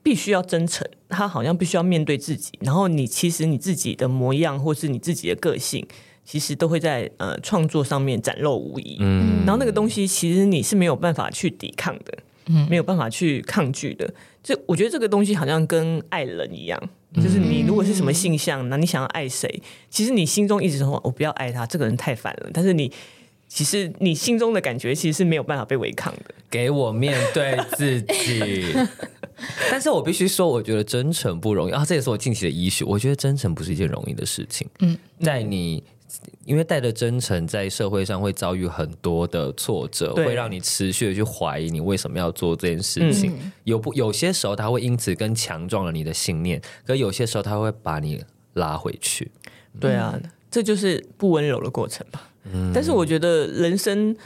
[0.00, 5.84] 必须要真诚，他好像必须要面对自己，然后你其实你自己的模样或是你自己的个性，
[6.24, 8.96] 其实都会在呃创作上面展露无遗。
[9.00, 12.22] 嗯，然后那个东西其实你是没有办法去抵抗的，嗯，
[12.68, 14.12] 没有办法去抗拒的。
[14.42, 16.80] 就我觉得这个东西好像跟爱人一样，
[17.14, 22.92] 就是你如果是什么性向，那你想要爱谁，其实你心中一直说我不要爱他，这个人太烦了，但是你。
[23.48, 26.34] 其实你心中的感觉其实是没有办法被违抗的。
[26.50, 28.64] 给我面对自己，
[29.70, 31.84] 但是我必须说，我觉得真诚不容易啊。
[31.86, 32.84] 这也是我近期的医学。
[32.84, 34.68] 我觉得真诚不是一件容易的事情。
[34.80, 35.80] 嗯，在你
[36.44, 43.32] 因为带着真诚，在社会上会遭遇很多的挫折，会让你持续的去怀疑你为什么要做这件事情。
[43.38, 48.22] 嗯、有不有些时候，他会因此更强壮了你的信念，可有些时候，他会把你
[48.54, 49.30] 拉回去。
[49.78, 52.30] 对啊，嗯、这就是不温柔的过程吧。
[52.72, 54.16] 但是我觉得人生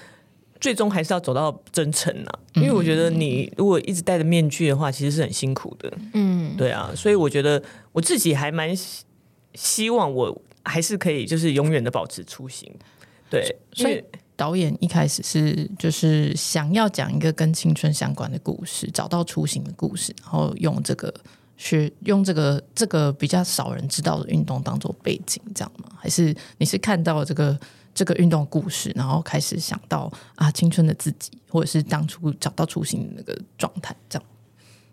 [0.61, 5.90] 最终还是要走到真诚呐，因为我觉得你如果一直戴着面具的话，其实是很辛苦的。
[6.12, 8.76] 嗯，对啊，所以我觉得我自己还蛮
[9.55, 12.72] 希望我还是可以就是永远的保持初心。
[13.30, 14.02] 对，所以
[14.36, 21.12] 导演一开始是就是想要讲一个跟青春相关的故事，找到初心的故事，然后用这个
[21.56, 25.88] 学用这个这个比较少人知道的运动当做背景，这样吗？
[25.96, 27.58] 还是你是看到这个？
[27.92, 34.28] 这个运动故事，然后开始想到啊，青春的自己，或者是当初找到初心的那个状态，这样。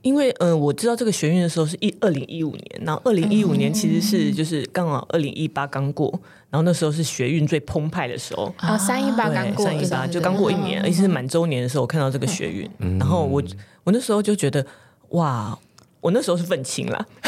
[0.02, 6.10] 因为呃，我知道这个学运的时候是一二零一五年，然后二零一五年其实是就是刚好二零一八刚过，
[6.50, 13.44] 然后那时候是学运最澎湃的时候啊，三一八刚过，三一八就刚过一年，而且是满周年的时候，我看到这个学运，然后我
[13.84, 14.66] 我那时候就觉得
[15.10, 15.58] 哇。
[16.00, 17.06] 我那时候是愤青啦，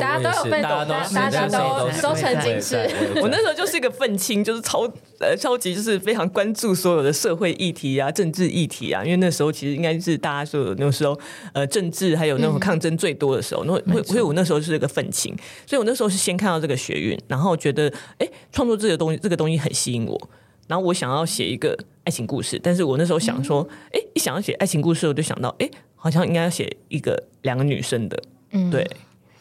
[0.00, 2.76] 大家都有愤，大家都大家都都曾经是。
[3.22, 4.82] 我那时候就是一个愤青，就是超
[5.20, 9.02] 呃超级就是非常关注所有的社会议题啊、政治议题啊。
[9.04, 11.18] 因为那时候其实应该是大家所有那个时候
[11.54, 15.34] 呃政治还有那种抗争最多的时候，那所以我那时候就是一个愤青。
[15.66, 20.20] 所以我那时候是先看到这个学运，然后觉得哎，创作这个东西这个东西很吸引我，
[20.66, 22.60] 然后我想要写一个爱情故事。
[22.62, 25.70] 但是我那时候想说，哎，一想要写爱情故事，我就想到哎。
[26.06, 28.88] 好像应该要写一个两个女生的，嗯，对，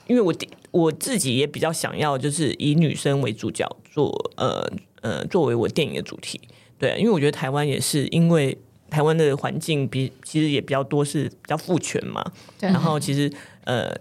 [0.07, 0.33] 因为我
[0.71, 4.67] 我自己也比较想要，就是以女生为主角做，呃
[5.01, 6.41] 呃，作为我电影的主题，
[6.79, 8.57] 对，因为我觉得台湾也是因为
[8.89, 12.25] 台湾的环境比其实也比较多是比较父权嘛，
[12.59, 12.67] 对。
[12.71, 13.31] 然后其实
[13.65, 13.95] 呃，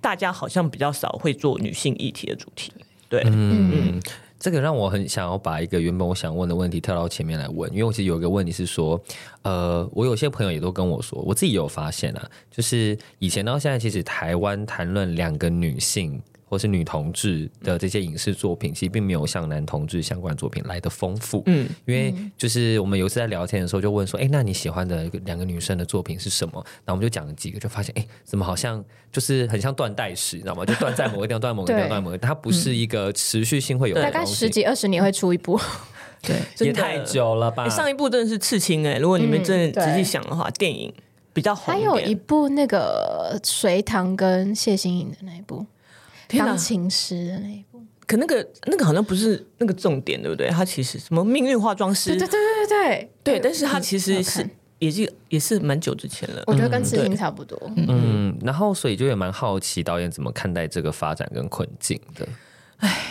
[0.00, 2.72] 大家好像比较少会做女性议题的主题，
[3.08, 3.72] 对，嗯。
[3.74, 4.02] 嗯
[4.40, 8.98] 这个让我很想要把一个原本我想问的问题跳到前面来问，因为我其实有一个问题是说，
[9.42, 21.44] 呃，我有些朋友也都跟我说，我自己有发现啊，就是以前到现在，其实台湾谈论两个女性或是女同志的这些影视作品，其实并没有像男同志相关作品来的丰富。
[21.46, 30.64] 嗯，因为就是我们有一次在聊天的时候，就问说：“哎，那你喜欢的两个女生的作品是什么？”然后我们就讲了几个，就发现哎，怎么好像就是很像断代史，你知道吗？
[30.64, 35.56] 就断在某个地方，断某个地方，断某个，它不是一个持续性会有的，大概十几二十年会出一部。
[36.20, 37.68] 对，也太久了吧？
[37.68, 38.98] 上一部真的是刺青哎！
[38.98, 40.92] 如果你们真的仔细想的话，电影
[41.32, 41.72] 比较红。
[41.72, 45.64] 还有一部那个隋唐跟谢欣颖的那一部。
[46.38, 50.48] 当情诗的那一部，可那个那个好像不是那个重点，对不对？
[50.48, 56.42] 他其实什么命运化妆师，对对对对对对，但是他其实是也是也是蛮久之前了。
[56.46, 57.60] 我觉得跟刺青差不多。
[57.76, 62.28] 嗯，然后所以就也蛮好奇导演怎么看待这个发展跟困境的。
[62.78, 63.09] 唉。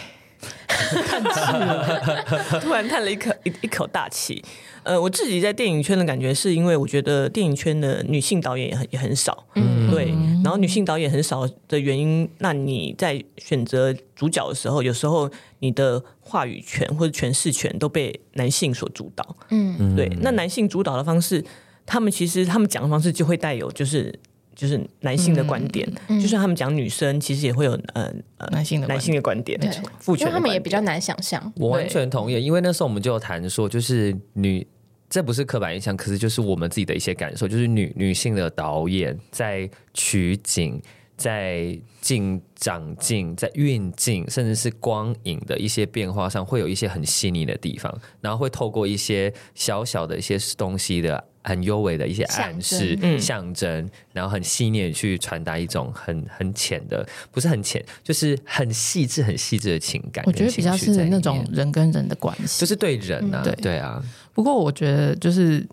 [2.61, 4.43] 突然叹了一口一一口大气。
[4.83, 10.05] 呃，我自己在电影圈的感觉，是因为我觉得电影圈的女性导演也很也很少，嗯，对。
[10.43, 20.09] 然后女性导演很少的原因，那你在选择主角的时候，有时候你的话语权或者诠释权都被男性所主导，嗯，对。
[20.21, 21.43] 那男性主导的方式，
[21.85, 24.17] 他们其实他们讲的方式就会带有就是。
[24.59, 31.41] 就是男性的观点，嗯嗯、就算他们讲女生，其实也会有呃呃男性的男性的观点，对，父权，因为他们也比较难想象。
[31.55, 34.67] 我完全同意，因为那时候我们就有谈说，就是女，
[35.09, 40.81] 这不是刻板印象，可是就是我们自己的一些感受，就是女女性的导演在取景、
[41.15, 51.23] 在进长进、在运镜，甚至是光影的一些变化上，会有一些很细腻的地方，然后会透过一些小小的一些东西的。
[51.41, 60.23] 很优美的一些暗示、象征，嗯、然后很细腻去传达一种很很浅的，不是很浅，就是很细致、很细致的情感。
[60.27, 64.03] 我觉得比较是那种人跟人的关系，就是对人啊，嗯、对对啊。
[64.33, 65.65] 不过我觉得就是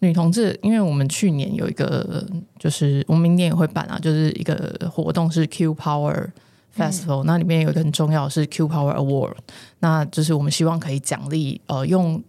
[0.00, 2.26] 女同志，因为我们去年有一个，
[2.58, 6.28] 就是我们明年也会办啊，就是一个活动是 Q Power
[6.76, 9.34] Festival，、嗯、那里面有一个很重要的是 Q Power Award，
[9.80, 12.22] 那就是我们希望可以奖励呃用。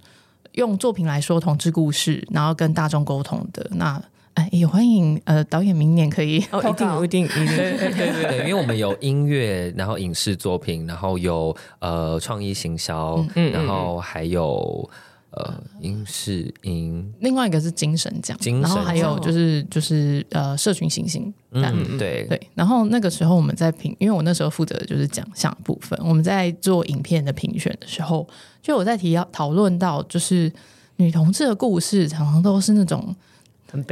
[0.55, 4.01] 用作品来说同志故事，然后跟大众沟通的那，
[4.33, 14.89] 哎，也欢迎呃导演明年可以哦，一定一定一定，对对对，因为我们有音乐，然后影视作品，然后有呃创意行销，嗯、然后还有
[15.35, 21.33] 呃影视音，另外一个是精神奖，精神然后还有就是就是呃社群行星。
[21.51, 22.39] 嗯，对对。
[22.53, 28.27] 然后那个时候我们在评，因为我那时候负责的就是奖项部分，我们在做影片的评选的时候。
[28.61, 30.51] 就我在提要讨论到，就是
[30.95, 33.15] 女同志的故事，常常都是那种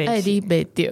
[0.07, 0.91] 爱你被丢，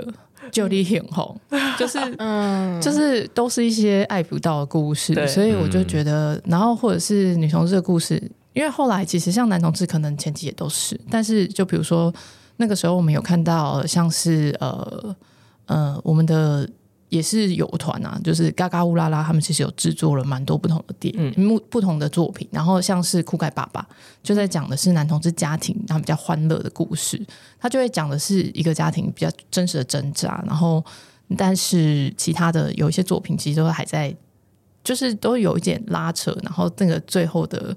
[0.51, 1.35] 就你很红，
[1.79, 8.21] 就是 嗯，就是都是一些爱不到的故事，所以我就觉得，然后或者是女同志的故事，
[8.53, 12.13] 因为后来其实像男同志，可能前期也都是，但是就比如说
[12.57, 15.15] 那个时候，我们有看到像是呃
[15.65, 16.69] 呃我们的。
[17.11, 22.47] 也是有团啊，就是嘎嘎乌拉拉，他们其实有制作了蛮多不同的电影，嗯、不同的作品。
[22.53, 23.85] 然后像是酷盖爸爸，
[24.23, 27.21] 就在讲的是男同志家庭，他们比较欢乐的故事。
[27.59, 30.41] 他就会讲的是一个家庭比较真实的挣扎。
[30.47, 30.81] 然后，
[31.35, 34.15] 但是其他的有一些作品其实都还在，
[34.81, 36.31] 就是都有一点拉扯。
[36.41, 37.75] 然后那个最后的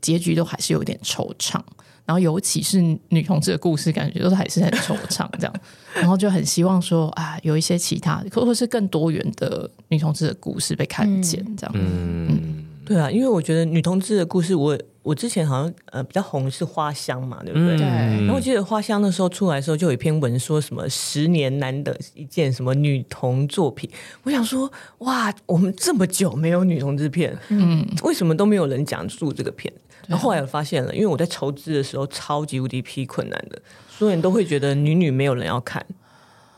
[0.00, 1.60] 结局都还是有点惆怅。
[2.06, 5.54] 然后，尤其是女同志的故事，感觉都还是很惆怅这样。
[5.94, 11.72] 然后就很希望说啊，有一些其他或者是更多元的女同志的故事被看见这样。
[11.76, 17.76] 嗯，嗯对啊，因为我觉得女同志的故事我，我我之前好像呃比较红是花香嘛，对不对？
[17.76, 17.86] 对。
[17.86, 23.88] 然后我记得花香的时候出来的时候，就有一篇文说什么十年难得一见什么女童作品。
[24.24, 29.72] 我想说，哇，我们这么久没有女同志片，嗯，为什么都没有人讲述这个片？
[30.10, 35.80] 然后后来我发现了，因为我在筹资的时候超级无敌批困难的，所有人都会觉得女女没有人要看，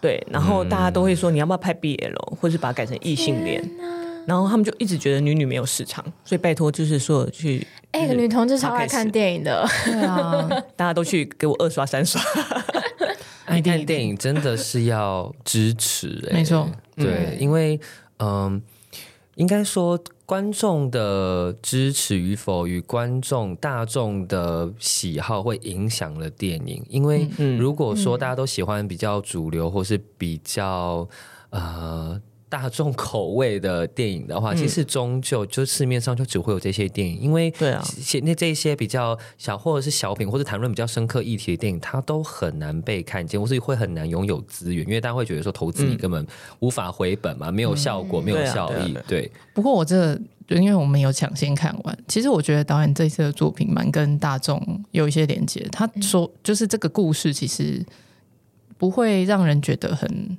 [0.01, 3.63] 对，然后大家都会说你要不要拍 BL，或是把它改成异性恋，
[4.27, 12.19] 然后他们就一直觉得女女没有市场，所以拜托就是说去，哎，女同志超爱看电影的，对啊， 大家都去给我二刷三刷，
[13.45, 17.79] 爱看电影真的是要支持，没错，对，因为
[18.19, 18.63] 嗯，
[19.43, 19.99] 应该说。
[20.25, 27.29] 观众的支持与否与观众大众的喜好会影响了电影，因为
[27.59, 31.07] 如果说大家都喜欢比较主流或是比较
[31.51, 32.19] 呃。
[32.53, 37.83] 大众口味的电影的话，其实终究就市面上就只会有这些电影，因为对啊，
[38.25, 46.27] 那这些比较小或者是小品或者谈论比较深刻议题的电影，它都很难被看见，或是会很难拥有资源，因为大家会觉得说投资你根本
[46.61, 48.95] 无法回本嘛，没有效果，没有效益。
[49.09, 49.33] 对。
[49.55, 50.15] 不过我这
[50.47, 55.67] 就因为我们有抢先看完，其实我觉得导演这次的作品蛮跟大众有一些连接。
[55.73, 57.83] 他说，就是这个故事其实
[58.77, 60.37] 不会让人觉得很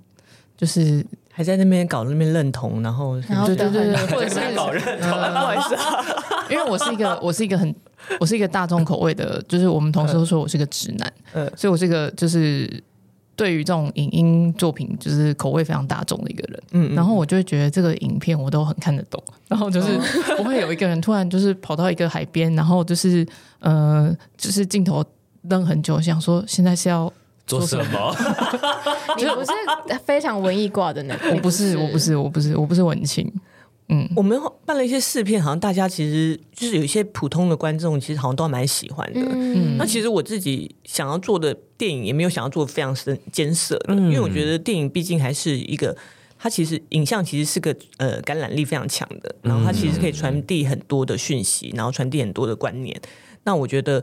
[0.56, 1.04] 就是。
[1.36, 5.74] 还在那边搞那边认同，然后然后对对对或者是搞认同， 不好意思。
[5.74, 6.06] 啊，
[6.48, 7.74] 因为我是一个我是一个很
[8.20, 12.84] 我是一个大众口味的，就是我们同事都说我是个直男，嗯所以我是一个就是
[13.36, 19.98] 对于这种影音作品就是口味非常大众的一个人，嗯，然后我就会觉得这个影片我都很看得懂，然后就是
[20.38, 23.26] 不会有一个人突然就是跑到一个海边，然后就是
[23.60, 25.04] 呃就是镜头
[25.50, 27.12] 愣很久，想说现在是要。
[27.46, 28.16] 做什么？
[29.18, 29.52] 你不是
[30.06, 31.32] 非常文艺挂的那个？
[31.32, 33.32] 我不是，我不是，我不是，我不是文青。
[33.90, 39.20] 嗯，我们办了一些试片，好像大家其实就是有一些普通的观众，其实好像都蛮喜欢的。
[39.30, 45.96] 嗯，那其实我自己想要做的电影，也没有想要做非常深艰涩的，嗯因为我觉得电影毕竟还是一个，
[46.40, 53.00] 它其实影像其实是个呃感染力非常强的，然后它其实可以传递很多的讯息，然后传递很多的观念。
[53.44, 54.02] 那我觉得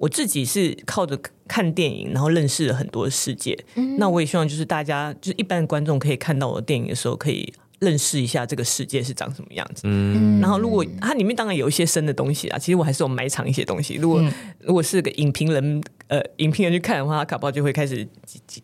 [0.00, 3.56] 我自己是靠着看电影，然后认识了很多世界。
[3.98, 9.82] 那我也希望就是大家，就是一般的观众可以看到我的电影的时候，可以认识一下这个世界是长什么样子。
[9.84, 13.96] 嗯，然后，如果它里面当然有一些深的东西啊，其实我还是有埋藏一些东西。
[13.96, 14.24] 如果、
[14.60, 18.08] 如果是个影评人，呃，影评人去看的话，他搞不好就会开始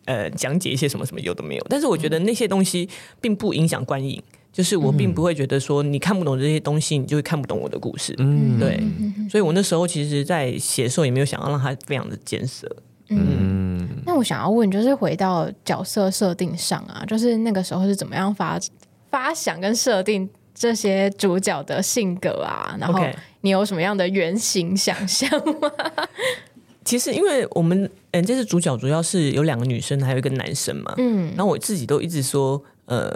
[0.05, 1.65] 呃讲解一些什么什么有的没有。
[1.69, 2.89] 但是我觉得那些东西
[3.21, 4.21] 并不影响观影，
[4.57, 8.15] 就是我并不会觉得说你看不懂这些东西，你就会看不懂我的故事。
[8.17, 8.81] 嗯对，
[9.29, 12.67] 所以我那时候其实，在写的时候也没有想要让它非常的艰涩。
[13.09, 18.59] 嗯，那我想要问，就是回到角色设定上啊，就是那个时候是怎么样发
[19.11, 22.75] 发想跟设定这些主角的性格啊？
[22.79, 22.99] 然后
[23.41, 25.29] 你有什么样的原型想象
[25.61, 25.71] 吗？
[26.83, 30.95] 其实，因为我们嗯，这次主角主要是有两个女生，还有一个男生嘛。
[30.97, 33.13] 嗯，然后我自己都一直说，呃，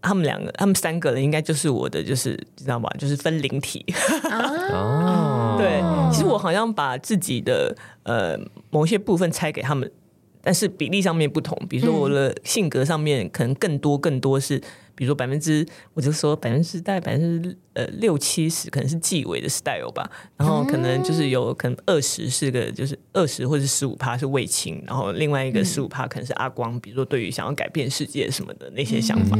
[0.00, 2.88] 他们两个，他们三个人应该就是我的，就是你知道吗？
[2.98, 3.84] 就是分灵体。
[4.24, 5.82] 哦，对，
[6.12, 8.38] 其实我好像把自己的呃
[8.70, 9.90] 某些部分拆给他们，
[10.42, 11.56] 但是比例上面不同。
[11.68, 14.62] 比如说我的性格上面，可能更多更多是。
[14.98, 29.38] 比如说百分之，我就说百分之大概百分之呃六七十可能是纪委的 style 吧，然后可能就是有可能二十是个就是二十或者十五趴是卫青，然后另外一个十五趴可能是阿光，比如说对于想要改变世界什么的那些想法，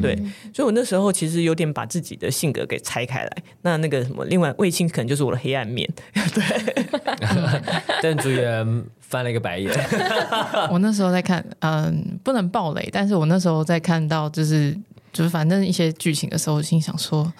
[0.00, 0.14] 对，
[0.54, 6.84] 所以我那时候其实有点把自己的性格给拆开来，那那个什么，另外卫青可能就是我的黑暗面， 对，
[8.00, 9.72] 但主演翻了一个白眼，
[10.70, 14.76] 我那时候在看，嗯，不能暴雷，但是我那时候在看到就是。
[15.12, 17.32] 就是反正一些剧情的时候，我心想说，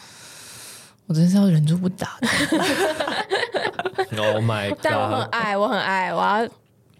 [1.07, 2.29] 我真是要忍住不打的。
[4.19, 4.79] Oh my god！
[4.83, 6.49] 但我很爱，我很爱，我要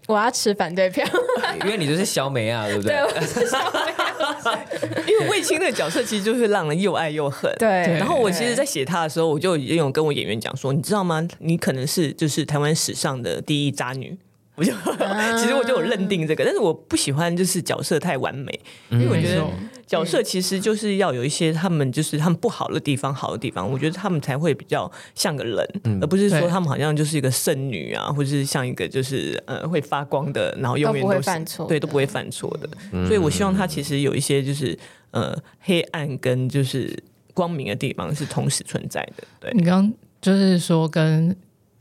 [0.07, 1.05] 我要持反对票，
[1.63, 2.93] 因为你就是小美啊，对不对？
[2.93, 7.53] 对，我是小美 因为卫青那个角色其实就是让人又爱又恨。
[7.59, 11.27] 对，然后我其实，在写他的时候，我就也有跟我演员讲说，你知道吗？
[11.39, 14.17] 你可能是就是台湾史上的第一渣女。
[14.55, 14.71] 我就
[15.39, 19.43] 其实我就有认定这个，但是我不喜欢就是角色太完美，因为我觉得
[19.87, 25.67] 角色其实就是要有一些他们就是他们不好的地方，好的地方，我觉得他们才会比较像个人，
[26.01, 32.69] 而不是说他们好像就是一个圣女啊，或者是像一个就是呃会发光的，然后永远都不会犯错，对，都不会犯错的。
[33.05, 34.77] 所以我希望他其实有一些就是
[35.11, 36.93] 呃黑暗跟就是
[37.33, 39.23] 光明的地方是同时存在的。
[39.39, 41.35] 对，你刚刚就是说跟。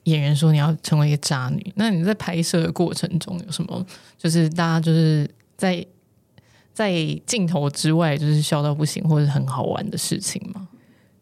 [0.05, 3.87] 演员说你要成为一个渣女，那你在拍摄的过程中有什么？
[4.17, 5.85] 就是大家就是在
[6.73, 6.93] 在
[7.27, 10.69] 镜头之外，就是笑到不行，或者是很好玩的事情吗？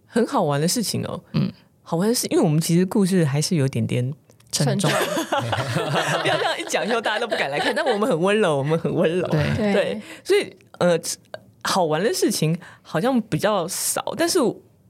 [0.06, 1.52] 很好玩的事情哦，嗯，
[1.82, 4.14] 好玩的是，因为我们其实故事还是有点点
[4.52, 4.90] 沉重，
[6.22, 7.74] 不要这样一讲以后大家都不敢来看。
[7.74, 10.98] 但我们很温柔，我们很温柔，对对，所以呃，
[11.62, 14.38] 好玩的事情好像比较少，但是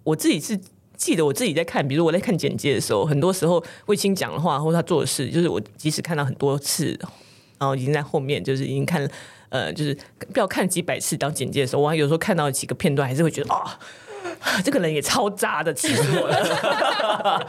[0.05, 0.59] 我自己是。
[0.99, 6.99] 记得我自己在看，比如我在看简介的时候，很多时候卫青讲的话或他做的事，就是我即使看到很多次，
[7.57, 9.09] 然后已经在后面，就是已经看，
[9.49, 9.97] 呃，就是
[10.33, 13.79] 不要看几百次当简介的时候，我还有时候看到几个片段，还是会觉得啊、
[14.43, 17.47] 哦， 这个人也超渣的，气死我了，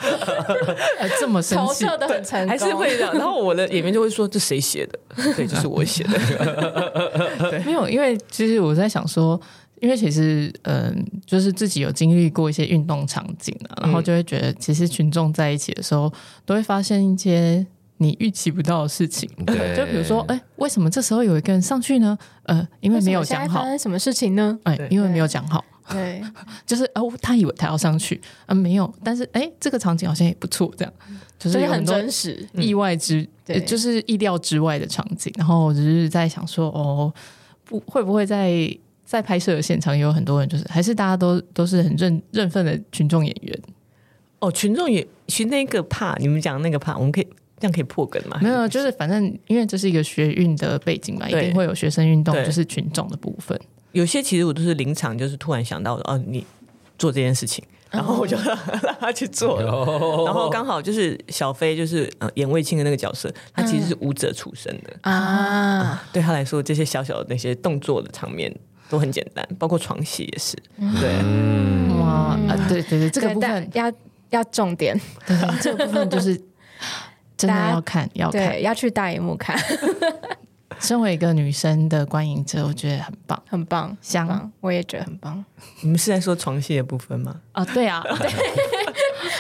[1.19, 3.11] 这么生气，投射的很成功，还是会这样。
[3.15, 4.99] 然后我的演员就会说：“这谁写的？”
[5.35, 6.11] 对，就是我写的。
[7.49, 9.41] 对， 没有，因为其实我在想说。
[9.81, 16.11] 因为其实，嗯，就是自己有经历过一些运动场景啊，然后就会觉得，其实群众在一起的时候，
[16.45, 17.65] 都会发现一些
[17.97, 19.29] 你预期不到的事情。
[19.45, 22.17] 对， 就比如说，哎，为什么这时候有一个人上去呢？
[22.43, 23.61] 呃，因为没有讲好。
[23.61, 24.59] 发生什么事情呢？
[24.63, 25.63] 哎，因为没有讲好。
[25.89, 26.21] 对，
[26.67, 28.93] 就是哦，他以为他要上去，啊，没有。
[29.03, 30.93] 但是，哎，这个场景好像也不错，这样
[31.39, 35.33] 就是很真实，意外之，对，就是意料之外的场景。
[35.37, 37.11] 然后我只是在想说，哦，
[37.63, 38.77] 不会不会在。
[39.09, 43.59] 在拍摄的现场也有很多人，就是还是大家都都是很认认份的群众演员。
[44.37, 47.27] 哦，群众演其实那个怕你们讲那个怕，我们可以
[47.59, 48.37] 这样可以破梗吗？
[48.39, 53.59] 没有，就是反正因为这是一个学运的背景嘛，一定会有学生运动，就是群众的部分。
[53.93, 56.45] 有些其实我都是临场，就是突然想到哦，你
[56.99, 58.55] 做这件事情，然后我就让
[58.99, 65.09] 他去做，然后刚好就是小飞，就是呃演卫青的那个角色，他其实是舞者出身的。
[65.09, 68.55] 啊，对他来说，这些小小的那些动作的场面
[68.89, 70.57] 都很简单，包括床戏也是，
[70.99, 72.37] 对，哇，
[72.67, 73.91] 对对对，这个部分要
[74.31, 76.39] 要重点，对，这个部分就是。
[77.39, 79.57] 真的要看，要看，要去大荧幕看。
[80.77, 85.45] 身为一个女生的观影者，我觉得很棒，很棒，香，我也觉得很棒。
[85.79, 87.39] 你们是在说床戏的部分吗？
[87.53, 88.29] 啊，对啊，对。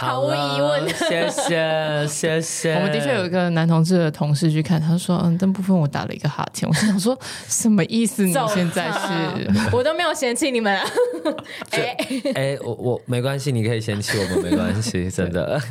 [0.07, 2.73] 毫无疑问，谢谢谢谢。
[2.79, 8.25] 我们的确有一个男同志的同事去看，他说：“嗯，这部分我打了一个哈欠。”我想说，什么意思？
[8.25, 9.75] 你现在是？
[9.75, 10.79] 我都没有嫌弃你们。
[11.71, 11.97] 哎
[12.33, 15.61] 哎，我我没关系，你可以嫌弃我们没关系， 真的。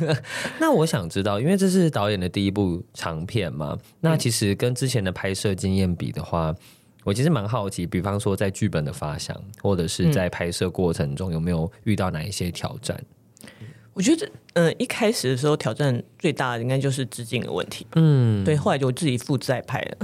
[0.59, 6.53] 那我想知道，因为这是导演的第一部长片嘛，那其实跟之前的拍摄经验比的话，
[7.03, 12.99] 我其实蛮好奇，比方说在剧本的发想，或者是在拍摄过程中，有没有遇到哪一些挑战？
[13.99, 17.85] 我觉得，嗯、呃，一开始的时候挑战最大的应该就是资金的问题。
[17.95, 19.97] 嗯，对，后来就自己负债拍了。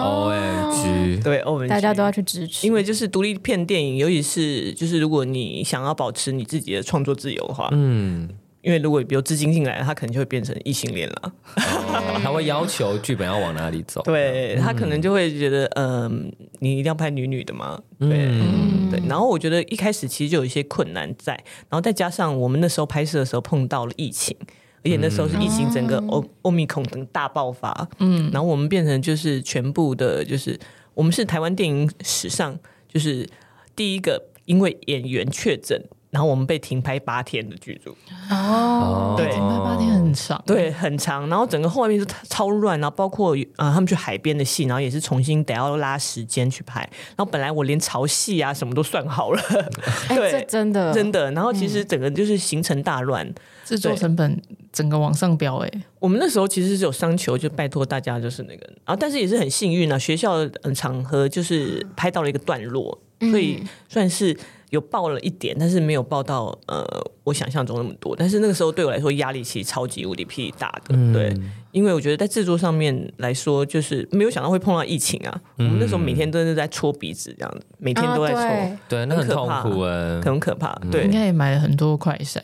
[0.00, 8.28] O M G， 对，O M G，大家都要去支持，因为就是独立片电影，尤其是就是如果你想要保持你自己的创作自由的话，嗯。
[8.66, 11.32] 因为如果比如资金进来，他可能就会变成异性恋了。
[11.54, 14.02] 哦，他会要求剧本要往哪里走？
[14.04, 17.80] 对，他可能就会觉得，嗯、呃，你一定要拍女女的嘛。
[18.00, 19.00] 对，嗯、对。
[19.08, 21.32] 然后我觉得一开始其实就有一些困难在，
[21.68, 24.36] 然后再加上我们那时候拍摄的时候碰到了疫情，
[24.82, 27.88] 而且那时候是疫情整个欧欧米孔等大爆发。
[28.00, 30.58] 嗯，然后我们变成就是全部的，就是
[30.92, 32.58] 我们是台湾电影史上
[32.92, 33.28] 就是
[33.76, 35.80] 第一个因为演员确诊。
[36.16, 37.94] 然后我们被停拍八天的剧组
[38.30, 41.28] 哦，对，停拍八天很长，对，很长。
[41.28, 46.80] 然后整个后面是超乱，然后包括呃，他们去海边的戏，然后也是重新得要拉时间去拍。
[47.08, 49.42] 然后本来我连潮戏啊什么都算好了，
[50.08, 51.30] 对，这真的真的。
[51.32, 53.30] 然后其实整个就是行程大乱，
[53.66, 54.40] 制作成本
[54.72, 55.58] 整个往上飙。
[55.58, 62.98] 哎，我们那时候其实是有商求，就拜托大家就是那个，然后但是也是很幸运啊，学校的场合就是拍到了一个段落，
[63.30, 64.34] 所以算是。
[64.70, 66.84] 有报了一点，但是没有报到呃，
[67.24, 68.16] 我想象中那么多。
[68.16, 71.34] 但是那个时候对我来说压力其实超级无敌霹雳大的，嗯、对，
[71.70, 75.40] 因为我觉得在制作上面来说，就是没有想到会碰到疫情啊。
[75.58, 80.74] 嗯、我们那时候每天都是在搓鼻子这样子，每天都在搓，啊、对，对，那很痛苦欸，很可怕。
[80.90, 82.40] 对，应该也买了很多快筛。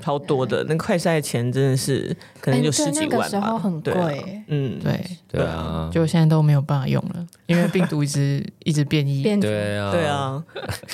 [0.00, 3.16] 超多的，那快筛钱真的是可能就十几万吧。
[3.16, 9.22] 那个时候很贵，嗯，对对啊，就现在都没有办法用了，因为病毒一直 一直变异。
[9.22, 10.44] 对啊，对啊。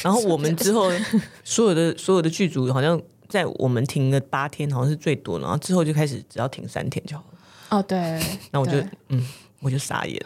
[0.02, 0.90] 然后我们之后
[1.44, 7.78] 所有的所有的剧组，好像在我们停了八天，好像是最多，然后之后就开始只要停三天就好了。
[7.78, 8.20] 哦，对。
[8.50, 8.72] 那我就
[9.08, 9.26] 嗯，
[9.60, 10.20] 我就傻眼。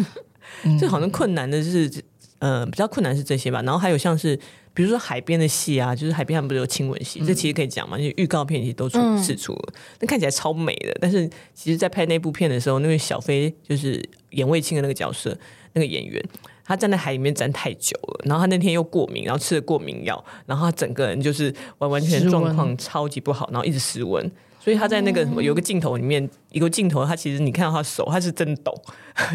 [0.80, 1.90] 这好像困难的是，
[2.38, 3.60] 呃，比较困难是这些吧。
[3.62, 4.38] 然后还有像是。
[4.74, 10.92] 比如说海边的戏啊，就是海边他们不是有亲吻戏，嗯、这其实可以讲嘛，因为预告片其实都出释出了，那、嗯、看起来超美的。
[11.00, 15.38] 但是其实，在拍那部片的时候，那位小飞就是演卫青的那个角色，
[15.74, 16.20] 那个演员，
[16.64, 24.28] 他站在海里面站太久了，然后他那天又过敏，然后吃了过敏药，然后他整个人就是完完全状况超级不好，然后一直失温。
[24.58, 28.74] 所以他在那个什么有个镜头里面，一个镜头，他其实你看到他手，他是真抖，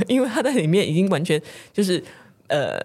[0.10, 2.04] 因为他在里面已经完全就是
[2.48, 2.78] 呃。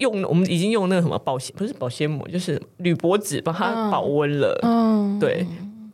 [0.00, 4.58] 用我们已经用那个什么保鲜不是保鲜膜，就是铝箔纸帮它保温了。
[4.62, 5.46] 嗯，对，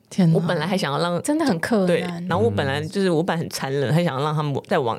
[0.09, 4.99] 天哪，我本来还想要让真的很刻对，然后我本来就是我本来很残忍，还想要让他们再往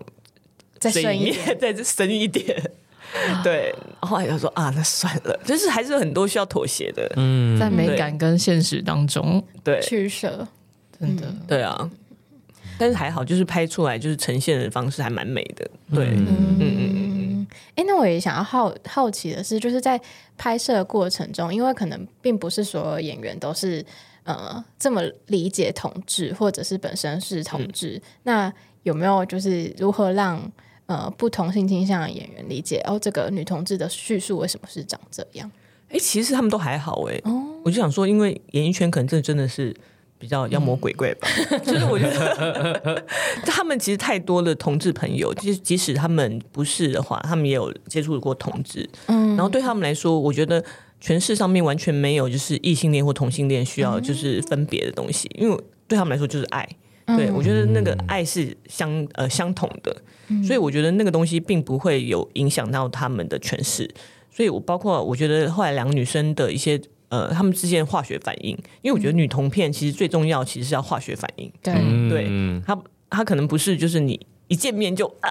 [0.78, 2.72] 再深一点， 再深一点。
[3.42, 7.10] 对，后来他说啊，那算了，就是还是很多需要妥协的。
[7.16, 9.80] 嗯，在美感跟现实当中对。
[9.82, 10.46] 取舍，
[11.00, 11.34] 真的。
[11.48, 11.90] 对啊。
[12.78, 15.70] 但是还好，就是拍出来就是呈现的方式还蛮美的。
[15.94, 17.48] 对，嗯嗯嗯嗯。
[17.76, 20.00] 哎，那我也想要好好奇的是，就是在
[20.38, 23.84] 拍摄过程中，因为可能并不是所有演员都是
[24.24, 28.54] 呃这么理解同志，或者是本身是同志，嗯、那
[28.84, 30.40] 有没有就是如何让
[30.88, 35.50] 呃不同性倾向的演员理解哦，这个女同志的叙述为什么是长这样？
[35.90, 39.76] 哎，其实他们都还好哎，哦、我就想说，因为演艺圈可能这真的是。
[40.20, 43.04] 比较妖魔鬼怪吧，嗯、 就是我觉得
[43.46, 48.90] 他们其实太多的同志朋友，即即使他们不是的话，他们也有接触过同志。
[49.06, 50.64] 嗯，然后对他们来说，我觉得
[51.02, 55.58] 诠释上面完全没有就是异性恋或同性恋需要就是分别的东西，因为
[55.88, 56.68] 对他们来说就是爱。
[57.16, 59.96] 对，我觉得那个爱是相呃相同的，
[60.44, 63.90] 所以我觉得那个东西并不会有影响到他们的诠释。
[64.30, 66.82] 所以我包括我觉得后来两个女生的一些。
[67.10, 68.52] 呃，他们之间的化学反应，
[68.82, 71.52] 因为我觉得女同片其实最重要，其实是要化学反应。
[71.62, 71.74] 对，
[72.10, 72.30] 对，
[72.66, 72.78] 他
[73.10, 75.30] 他可能不是就是你一见面就啊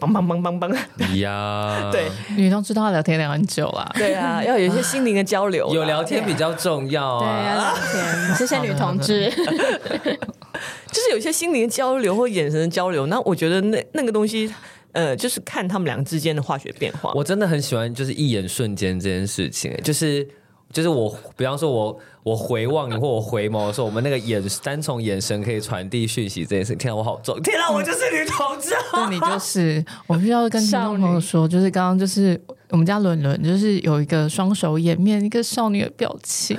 [0.00, 3.90] 梆梆梆梆梆呀， 对，女同知道要聊天聊很久啦。
[3.94, 7.74] 对啊，要有一些心灵的交流，有聊天比较重要对，要啊。
[7.74, 9.28] 聊天，谢谢女同志。
[10.90, 13.06] 就是有一些心灵的交流或眼神的交流。
[13.06, 14.52] 那我觉得那那个东西，
[14.92, 17.12] 呃，就是看他们两个之间的化学变化。
[17.14, 20.26] 我真的很喜欢，就是一眼瞬间这件事情，就是
[20.72, 36.58] 就是我，比方说我我回望你或我回眸的时候，我们那个眼单从眼神可以传递讯息这件事情，天啊，我好重，天啊，我就是女同志，对，你就是，我必须要跟听众朋友说，就是刚刚就是我们家伦伦，就是有一个双手掩面一个少女的表情。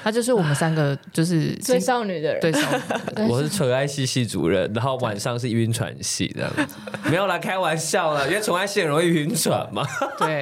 [0.00, 3.28] 他就是我们三个，就是最少女的人，对。
[3.28, 6.74] 我是纯爱系系主任，然后晚上是晕船系这样子，
[7.10, 9.86] 没有啦，开玩笑啦，因为纯爱系很容易晕船嘛。
[10.16, 10.40] 对，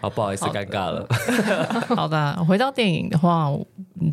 [0.00, 1.06] 好，不好意思，尴尬了。
[1.96, 3.50] 好的，回到电影的话，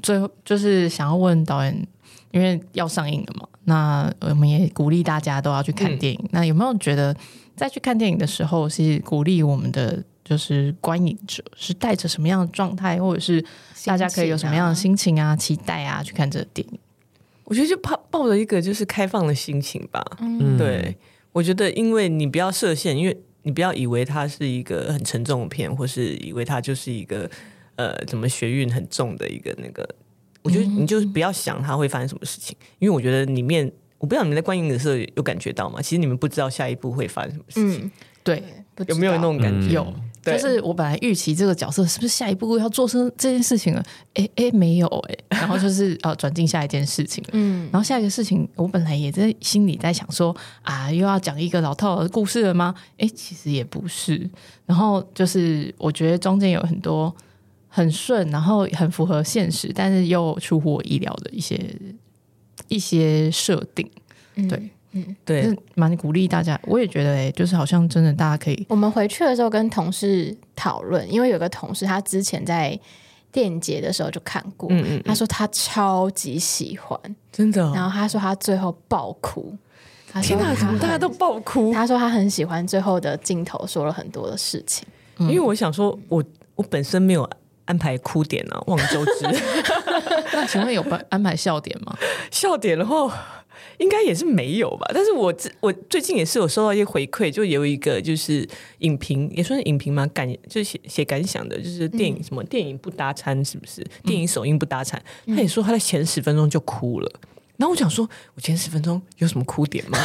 [0.02, 1.88] 最后就是想要问导演，
[2.32, 6.20] 因为要上映了嘛，那我们也鼓励大家都要去看电影。
[6.24, 7.16] 嗯、那有没有觉得
[7.56, 10.04] 在去看电影的时候，是鼓励我们的？
[10.24, 13.44] 就是观影者是带着什么样的状态，或者是
[13.84, 16.80] 大家可以有什么样的心情啊、期待啊去看这个电影？
[17.44, 20.02] 我觉得就抱抱着一个就是开放的心情吧。
[20.20, 20.96] 嗯，对，
[21.34, 27.30] 我觉得因为你不要设限，因为你不要以为它是一个很沉重的片，或是以为它就是一个
[27.76, 29.88] 呃怎么学运很重的一个那个。
[30.44, 35.82] 我觉得你就是不要想它会发生什么事情，因为我觉得里面我不知道你们在观影的时候有感觉到吗？
[35.82, 37.86] 其实你们不知道下一步会发生什么事情。
[37.86, 37.92] 嗯、
[38.24, 38.44] 对，
[38.88, 39.68] 有没有那种感觉？
[39.68, 39.94] 嗯、有。
[40.24, 43.84] 就是我本来预期这个角色是不是下一步要做成这件事情了？
[44.14, 52.74] 哎哎，没有哎，然后就是呃转进下一件事情，嗯，然后下一个事情我本来也在心里在想说啊，又要讲一个老套的故事了吗？
[52.98, 54.30] 哎，其实也不是。
[54.66, 57.14] 然后就是我觉得中间有很多
[57.68, 61.60] 很顺，然后很符合现实，但是又出乎我意料的一些
[62.68, 63.90] 一些设定，
[64.48, 64.58] 对。
[64.58, 66.60] 嗯嗯，对，蛮鼓励大家。
[66.64, 68.66] 我也觉得，哎，就是好像真的，大家可以。
[68.68, 72.78] 我们回去的时候跟同事讨论，因为有个同事他之前在
[73.32, 77.00] 电影节的时候就看过，嗯嗯，他说他超级喜欢，
[77.32, 77.62] 真的。
[77.74, 79.56] 然后他说他最后爆哭，
[80.12, 81.74] 他说他大家都爆哭。
[81.74, 84.86] 他说他很喜欢最后的镜头，说了很多的事情。
[85.20, 86.24] 因为我想说，我
[86.56, 87.30] 我本身没有
[87.66, 89.26] 安排哭点啊，望周知。
[90.34, 91.96] 那请问有安排笑点吗？
[92.32, 93.38] 笑点的话。
[93.78, 98.48] 应该也是没有吧，但是我我最近也是有收到一些回馈，就有一个就是
[98.80, 103.86] 影评，也算是影评嘛，感就是写写感想的，就是电影什么、嗯、电影不搭餐是不是？
[104.04, 107.12] 电影首映不搭餐，嗯、他也说他在前十分钟就哭了。
[107.58, 109.98] 然后我想说，我前十分钟有什么哭点吗？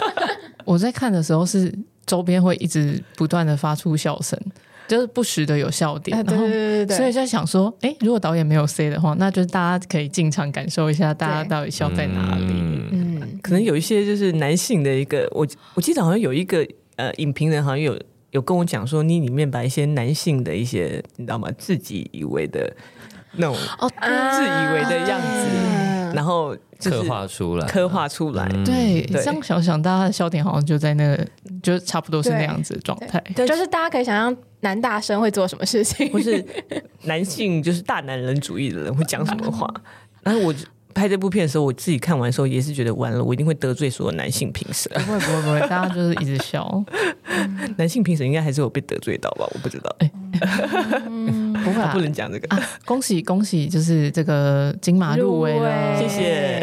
[0.66, 1.74] 我在看的时候是
[2.04, 4.38] 周边会一直不断的发出笑声。
[4.90, 6.44] 就是不时的有笑点，然后
[6.92, 12.44] 所以就想说，哎，如果导演没有 say 的话，那就是大家可以进场感受一下，大家到底笑在哪里。
[12.90, 16.66] 嗯，可能有一些就是男性的一个，我我记得好像有一个
[16.96, 17.96] 呃影评人好像有
[18.32, 21.48] 有跟我讲说，你里面把一些男性的一些你知道吗？
[21.56, 22.74] 自己以为的
[23.32, 28.48] 那种哦，自以为的样子，然后刻画出来，刻画出来。
[28.64, 31.26] 对，这样想想，大家的笑点好像就在那个，
[31.62, 33.22] 就差不多是那样子的状态。
[33.34, 34.36] 就是大家可以想象。
[34.62, 36.06] 男大生会做什么事情？
[36.12, 36.44] 或是
[37.04, 39.66] 男性就是大男人主义的人会讲什么话？
[40.22, 40.54] 然后我
[40.92, 44.92] 拍这部片的时候，我自己看完的时候也是觉得完了，我一定会得罪所有男性评审。
[45.06, 46.84] 不会不会不会，大家就是一直笑。
[47.78, 49.46] 男性评审应该还是有被得罪到吧？
[49.52, 49.96] 我不知道。
[49.98, 50.10] 哎，
[51.64, 52.48] 不会，不能讲这个。
[52.84, 56.60] 恭喜恭喜，就是这个金马入围了，谢谢。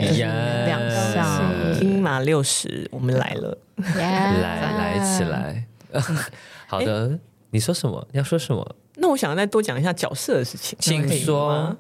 [0.65, 3.57] 两项金马六十，我们来了，
[3.95, 5.65] 来来起来。
[6.67, 7.17] 好的。
[7.49, 8.05] 你说什么？
[8.11, 8.75] 你要说什么？
[8.95, 11.73] 那我想再多讲一下角色的事情，请说。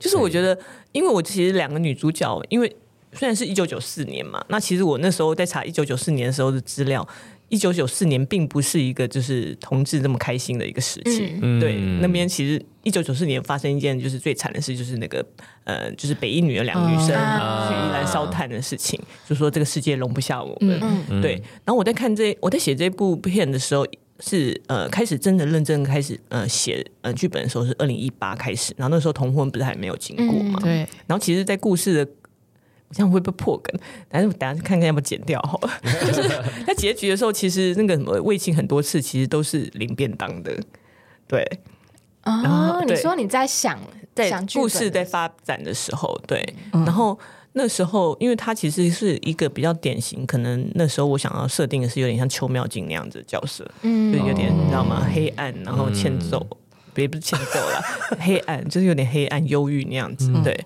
[0.00, 0.58] 就是我觉得，
[0.90, 2.76] 因为我其实两个女主角，因为
[3.12, 7.06] 虽然是一九九四年嘛，那其实我那时候在查一九九四年的时候的资料，
[7.52, 11.34] 一九九四年并不是一个就是同志这么开心的一个时期。
[11.42, 15.22] 嗯、对，那边其实一九九四年发生一件就是最惨的事，就是那个
[15.64, 20.80] 呃，就是北一女的两个女生去宜兰烧炭的事情，啊、就说这个世界容不下我们。
[21.10, 21.34] 嗯、对，
[21.64, 23.86] 然后我在看这我在写这部片的时候。
[24.24, 30.60] 是呃，开始真的认真开始呃写呃剧本的时候是二零一八开始，然后那时候同婚不是还没有经过嘛？
[30.62, 30.86] 对。
[31.08, 32.21] 然后其实，在故事的我
[32.92, 33.80] 这样会不会破梗？
[34.08, 35.70] 但是我等下看看要不要剪掉好了。
[36.06, 36.28] 就是
[36.66, 40.56] 在结局的时候，其实那个什么卫青很多次其实都是领便当的，
[41.26, 41.44] 对。
[42.24, 43.78] 哦，你说你在想
[44.14, 47.18] 在故事在发展的时候，对，然后。
[47.54, 55.06] 那时候，因为他其实是一个比较典型，可能那时候我想要设定的是有点像邱妙静那样子的角色，嗯，就有点你知道吗？
[55.14, 56.46] 黑暗，然后欠揍，
[56.94, 57.82] 别、嗯、不是欠揍了，
[58.20, 60.58] 黑暗就是有点黑暗、忧郁那样子，对。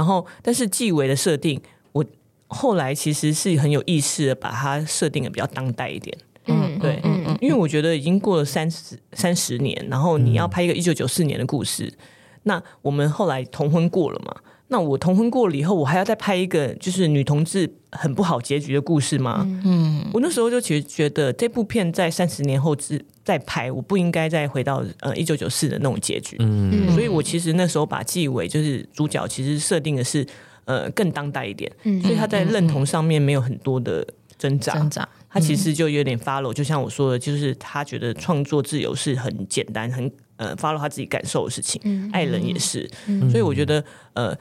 [0.00, 1.60] 然后，但是纪委的设定，
[1.92, 2.02] 我
[2.46, 6.16] 后来其实是很有意识的把它设定的比较当代一点。
[6.46, 11.98] 嗯，对，嗯嗯，因为我觉得已经过了三十三十年，然后你要拍一个一九九四年的故事，嗯、
[12.44, 14.34] 那我们后来同婚过了嘛？
[14.72, 19.44] 那我同婚过了以后，我还要再拍一个就是女同志很不好结局的故事吗？
[19.64, 26.36] 嗯，我那时候就其实觉得这部片在三十年后之再拍，我不应该再回到呃一九九四的那种结局。
[26.38, 30.24] 嗯，所以我其实那时候把纪委就是主角，其实设定的是
[30.66, 34.06] 呃更当代一点，嗯，所以他在认同上面没有很多的
[34.38, 42.88] 挣扎，挣扎，他其实就有点 follow，就像我说的，就是他觉得创作自由是很简单，很呃 follow 他自己感受的事情，嗯，爱人也是，
[43.28, 44.32] 所以我觉得呃。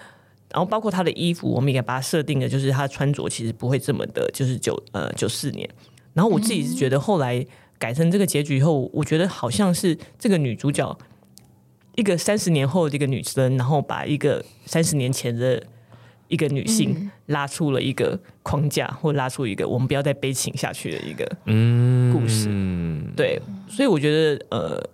[0.52, 5.70] 然后包括他的衣服，我们也把它设定的，就是他穿着其实不会这么的，就是九呃九四年。
[6.14, 7.46] 然后我自己是觉得，后来
[7.78, 10.98] 改成这个结局以后，我觉得好像是这个女主角
[11.96, 15.64] 一个三十年后的一个女生，然后把一个三十年前的
[16.28, 22.48] 一个女性拉出了一个框架，或拉出一个我们不要再悲情下去的一个嗯故事。
[22.50, 24.90] 嗯，对，所以我觉得呃。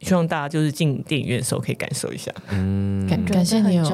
[0.00, 2.32] 希望大家就是进电影院的时候可以感受一下。
[2.50, 3.84] 嗯，感感谢你有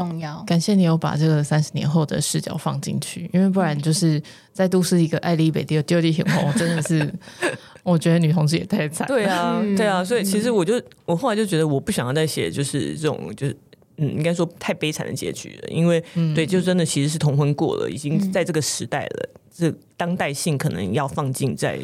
[0.46, 7.12] 感谢你有把这个三十年后的视角放进去，因为不然就是在都市一个爱丽北地丢地很红，真的是
[7.82, 9.07] 我觉得女同志也太惨。
[9.07, 13.57] 对啊，对啊，所以其实我就我后来就觉得我不想要再写就是这种就是
[13.98, 21.78] 嗯，应该说太悲惨的结局了，因为、嗯、对，就真的其实是同婚过了，已经在这个时代了，这当代性可能要放进在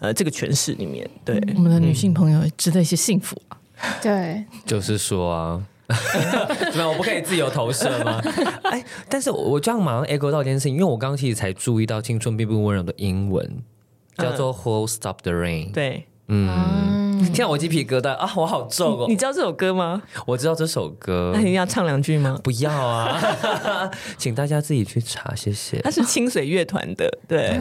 [0.00, 1.06] 呃这个诠释里面。
[1.24, 3.57] 对，我们的女性朋友值得一些幸福啊。
[4.02, 5.62] 对，就是说啊，
[6.70, 6.88] 怎么样？
[6.90, 8.20] 我不可以自由投射吗？
[8.64, 13.62] 哎，但是我这样马上 echo 到一件事情，因为我刚刚其实才注意到“青春并不温柔”的英文
[14.16, 15.72] 叫做 Whole Stop the Rain”。
[15.72, 19.06] 对，嗯，听到我鸡皮疙瘩啊，我好重哦！
[19.08, 20.02] 你知道这首歌吗？
[20.26, 22.38] 我知道这首歌，那你要唱两句吗？
[22.42, 23.18] 不要啊，
[24.18, 25.78] 请大家自己去查，谢谢。
[25.82, 27.58] 它是清水乐团的，对，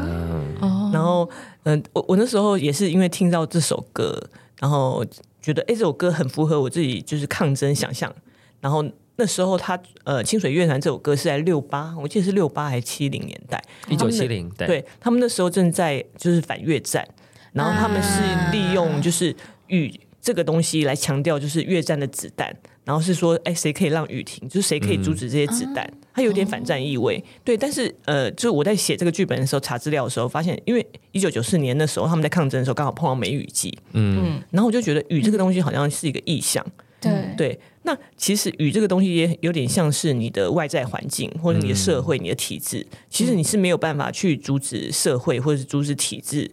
[0.61, 1.29] 嗯，然后
[1.63, 4.21] 嗯，我我那时候也是因为听到这首歌，
[4.59, 5.05] 然后。
[5.47, 8.13] 觉得哎，这首歌很符合我自己就是抗争想象。
[8.59, 8.83] 然后
[9.15, 14.49] 那时候他呃，清水乐团这首歌是在六八，我记得是六八还是七零年代，一九七零。
[14.57, 17.07] 对，他们那时候正在就是反越战，
[17.53, 18.21] 然后他们是
[18.51, 19.33] 利用就是
[19.67, 19.89] 与
[20.19, 22.53] 这个东西来强调就是越战的子弹，
[22.87, 25.85] 然后是说哎，谁可以让雨停，就是谁可以阻止这些子弹。
[25.85, 36.65] 嗯它有点反战意味，对，但是呃，就我在写这个剧本的时候查资料的时候，发现因为一九九四年的时候他们在抗争的时候刚好碰到梅雨季，嗯，然后我就觉得雨这个东西好像是一个意象，
[36.99, 37.59] 对、嗯、对。
[37.83, 46.51] 那其实雨这个东西也有点像是你的外在环境或者你的社会、你的体制，其实你是没有办法去阻止社会或者是阻止体制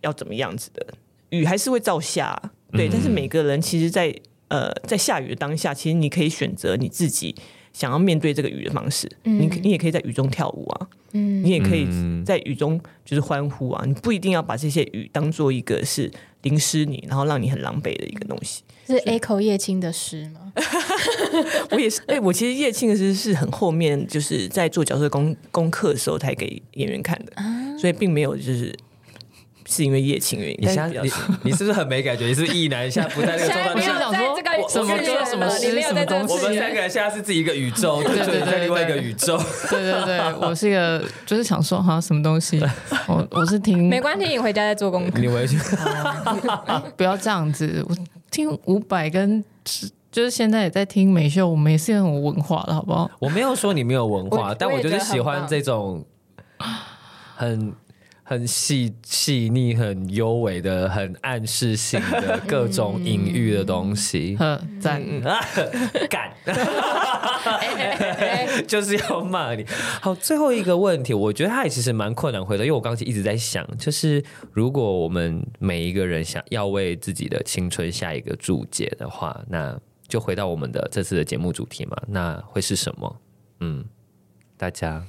[0.00, 0.84] 要怎么样子的，
[1.28, 2.36] 雨还是会照下，
[2.72, 2.88] 对。
[2.88, 4.12] 但是每个人其实，在
[4.48, 7.34] 呃在下雨的当下，其实你可以选择你自己。
[7.72, 11.86] 想要面对这个雨的方式，嗯、你你也可以在雨中跳舞啊，嗯、你也可以
[12.24, 18.62] 在雨中就是欢呼啊，你不一定要把这些雨当做一个是淋湿你，然后让你很狼狈的一个东西。
[18.86, 20.50] 是 echo 叶青的诗吗？
[21.72, 28.74] 我也是，哎、欸，我其实叶青的诗是很后面，就是在做角色功功课的时候才给演员看的，啊、所以并没有就是。
[29.68, 31.10] 是因为叶青原因，你现在你
[31.42, 32.26] 你是不是很没感觉？
[32.26, 32.88] 你是不是异男？
[32.90, 34.10] 现在不在那个 状态，你是想说
[34.68, 36.34] 什么歌、什么诗、什么东西？
[36.34, 39.36] 我们三个人现在是自己一个宇宙，对对对，另外一个宇宙。
[39.68, 42.62] 对对对，我是一个，就是想说哈，什么东西？
[43.08, 45.18] 我我是听，没关系，你回家再做功课。
[45.18, 45.58] 你回去，
[46.96, 47.84] 不要这样子。
[47.88, 47.96] 我
[48.30, 49.44] 听伍佰跟
[50.12, 53.10] 就是现在也在听美秀，我们也是很有文化的，好不好？
[53.18, 56.04] 我没有说你没有文化，但我就是喜欢这种
[57.34, 57.74] 很。
[58.28, 64.36] 很细细腻、很优美的、很暗示性的 各种隐喻的东西。
[64.40, 65.00] 嗯，赞
[66.10, 66.34] 干，
[68.66, 69.64] 就是要骂你。
[70.00, 74.20] 好，最后一个问题，我觉得他也其实蛮困难回答，因为我刚才一直在想，就是
[74.52, 83.20] 如果我们每一个人想要为自己的青春下一个注解的话，那就回到我们的这次的节目主题嘛，那会是什么？
[83.60, 83.84] 嗯，
[84.56, 85.04] 大家。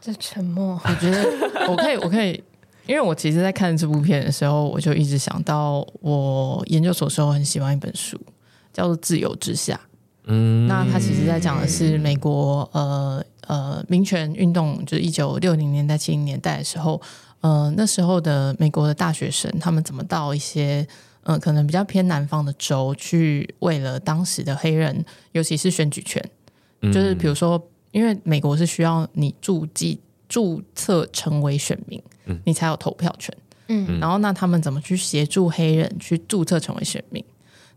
[0.00, 1.24] 这沉默，我觉得
[1.68, 2.42] 我可以，我可以，
[2.86, 8.18] 因为我其实，在看这部片的时候，我就一直想到我研究所时候很喜欢一本书，
[8.72, 9.74] 叫做《自由之下》。
[10.24, 17.00] 嗯，那它其实在讲的是美国呃呃民权运动，就是一九六零年代、七零年代的时候，
[17.40, 20.86] 呃那时候的美国的大学生，他们怎么到一些
[21.24, 26.24] 呃可能比较偏南方的州去，为了当时的黑人，尤其是选举权，
[26.82, 27.60] 就是比如说。
[27.98, 33.36] 因为美国是需要你注记注册成为选民，嗯、你才有投票权。
[33.66, 37.22] 嗯，然后那他们怎么去协助黑人去注册成为选民？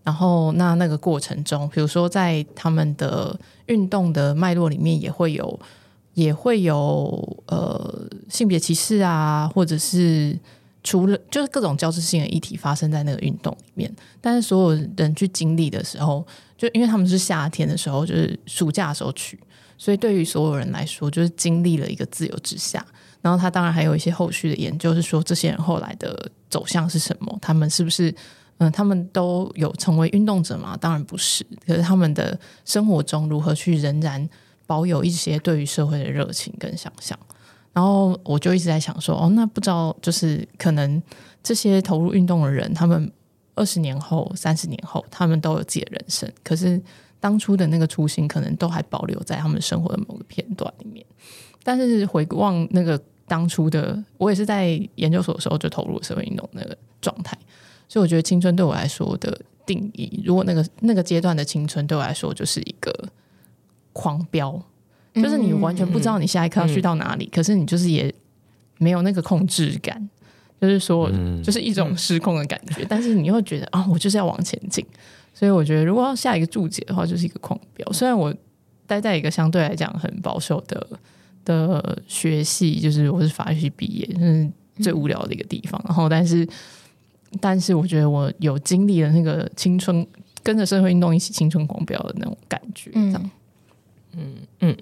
[0.04, 5.60] 然后那那个过程中，比如说在他们的运动的脉络里面，也会有
[6.14, 10.38] 也会有呃性别歧视啊，或者是
[10.84, 13.94] 除了就是各种交织性的议题发生在那个运动里面。
[14.20, 16.26] 但是所有人去经历的时候，
[16.58, 19.40] 就因为他们是夏天的时候，就是暑假的时候去，
[19.82, 22.86] 所以对于所有人来说，就是经历了一个自由之下。
[23.20, 27.36] 然后他当然还有一些后续的研究，是说这些人后来的走向是什么？
[27.42, 28.14] 他们是不是
[28.60, 30.78] 嗯、他们都有成为运动者吗？
[30.80, 31.44] 当然不是。
[31.66, 34.30] 可是他们的生活中如何去仍然
[34.68, 37.18] 保有一些对于社会的热情跟想象？
[37.74, 41.02] 然后我就一直在想说，哦，那不知道就是可能
[41.42, 43.12] 这些投入运动的人，他们
[43.56, 46.32] 二十年后、三十年后，他们都有自己的人生。
[46.44, 46.80] 可是
[47.22, 51.06] 当初的那个初心，可能都还保留在他们生活的某个片段里面。
[51.64, 53.02] 但是回望那个。
[53.28, 57.38] 当初的我也是在研究所的时候就投入社会运动那个状态，
[57.88, 62.94] 所以我觉得青春对我来说的定义，如果那个那个阶段的青春对我来说就是一个
[63.94, 64.62] 狂飙，
[65.14, 68.14] 就是你完全不知道你下一刻要去到哪里，嗯、可是你就是也
[68.80, 70.10] 没有那个控制感，
[70.60, 71.10] 就是说
[71.42, 74.86] 就是一种失控的感觉，嗯、 但是你又觉得啊、哦，我就是要往前进，
[75.42, 77.92] 所以我觉得如果要下一个注解的话，就是一个狂飙。
[77.92, 78.32] 虽然我
[78.86, 80.88] 待在一个相对来讲很保守的。
[81.44, 84.48] 的学系就是我是法学系毕业，是
[84.80, 85.82] 最无聊的一个地方。
[85.86, 86.48] 嗯、然后，但是，
[87.40, 90.06] 但是我觉得我有经历了那个青春，
[90.44, 92.92] 跟着社会运动一起青春狂飙的那种感觉。
[92.94, 93.32] 嗯
[94.16, 94.78] 嗯嗯。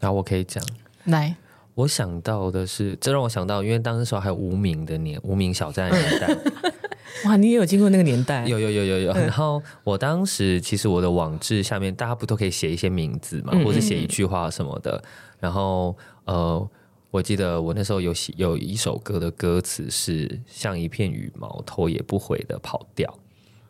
[0.00, 0.60] 然后我可以讲，
[1.04, 1.36] 来，
[1.76, 6.36] 我想到的是，这让我想到，因为当时时候还有无名的年，无名小站的年代。
[7.24, 8.46] 哇，你也有经过那个年代？
[8.46, 9.12] 有有有有有。
[9.12, 15.02] 然后我当时其实我的网志下面，大家不都可以写一些名字嘛，嗯、或者写一句话什么的。
[15.38, 16.68] 然后，呃，
[17.10, 23.12] 我记得我那时候有写有一首歌的歌词是“像一片羽毛，头也不回的跑掉”。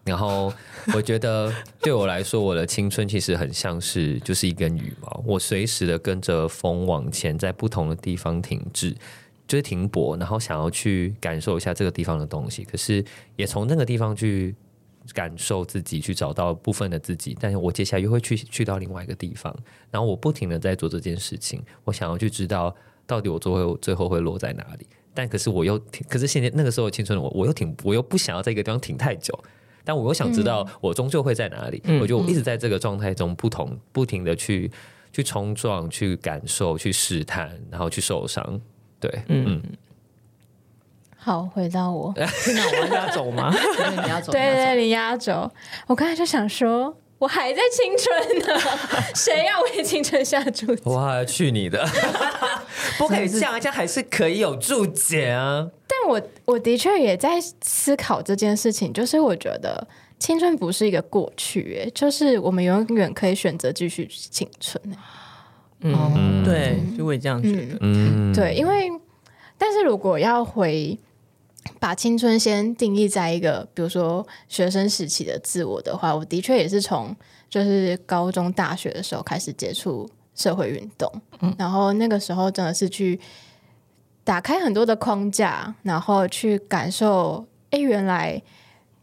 [0.02, 0.52] 然后
[0.94, 8.96] 我觉得 对我来说，我的青春其实很像是就是一根羽毛，我随时的跟着风往前，在不同的地方停滞，
[9.50, 12.62] 就是停泊，然后想要去感受一下这个地方的东西。
[12.62, 14.54] 可是也从那个地方去。
[15.14, 19.52] 感受自己，去找到部分的自己，但是我接下来又会去去到另外一个地方，
[19.90, 22.72] 然后我不停的在做这件事情，我想要去知道
[23.06, 29.36] 到底我最后最后会落在哪里，但可是我又停，可是现在那个时候青春的我，我又停，我又不想要在一个地方停太久，
[29.82, 34.70] 但我又想知道我终究会在哪里，嗯、我就一直在这个状态中不同不停的去
[35.12, 38.60] 去冲撞，去感受，去试探，然后去受伤，
[39.00, 39.60] 对，嗯。
[39.62, 39.62] 嗯
[41.22, 43.52] 好，回到我， 那我要压轴吗？
[44.02, 45.50] 你要走，对对，你压轴。
[45.86, 48.58] 我刚才就想说，我还在青春呢，
[49.14, 50.82] 谁要为青春下注解？
[50.90, 51.86] 哇，去你的！
[52.96, 55.68] 不可以这样，这样还是可以有注解啊。
[55.86, 59.86] 但我我的确也在思考这件事情，就是我觉得
[60.18, 64.82] 青春不是一个过去，哎，就是我们永远可以选择继续青春。
[65.80, 67.78] 嗯，对，就会这样觉得。
[67.80, 68.90] 嗯，对，因为
[69.56, 70.98] 但是如果要回。
[71.78, 77.14] 把青春先定义在一个，比如说学生时期的自我的话，我的确也是从
[77.50, 83.20] 就是高中、大学的时候开始接触社会运动，嗯，然后那个时候真的是去
[84.24, 88.42] 打开很多的框架，然后去感受，哎，原来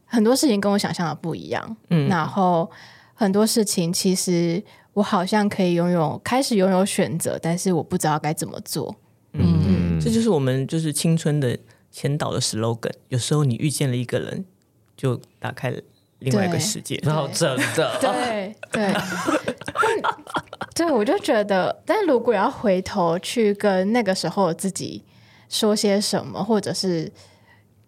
[0.06, 2.70] 很多事情跟我想象的不一样，嗯，然后
[3.14, 4.62] 很多事情其实
[4.98, 8.96] 我好像可以拥有，开始拥有选择，但是我不知道该怎么做，
[9.34, 11.56] 嗯，嗯，这就是我们就是青春的。
[11.90, 14.46] 前导的 slogan，有时候你遇见了一个人，
[14.96, 15.82] 就打开了
[16.20, 17.00] 另外一个世界。
[17.02, 18.94] 然后真的， 对对
[20.76, 25.04] 对，我就觉得，但如果要回头去跟那个时候自己
[25.50, 27.12] 说些什么，或者是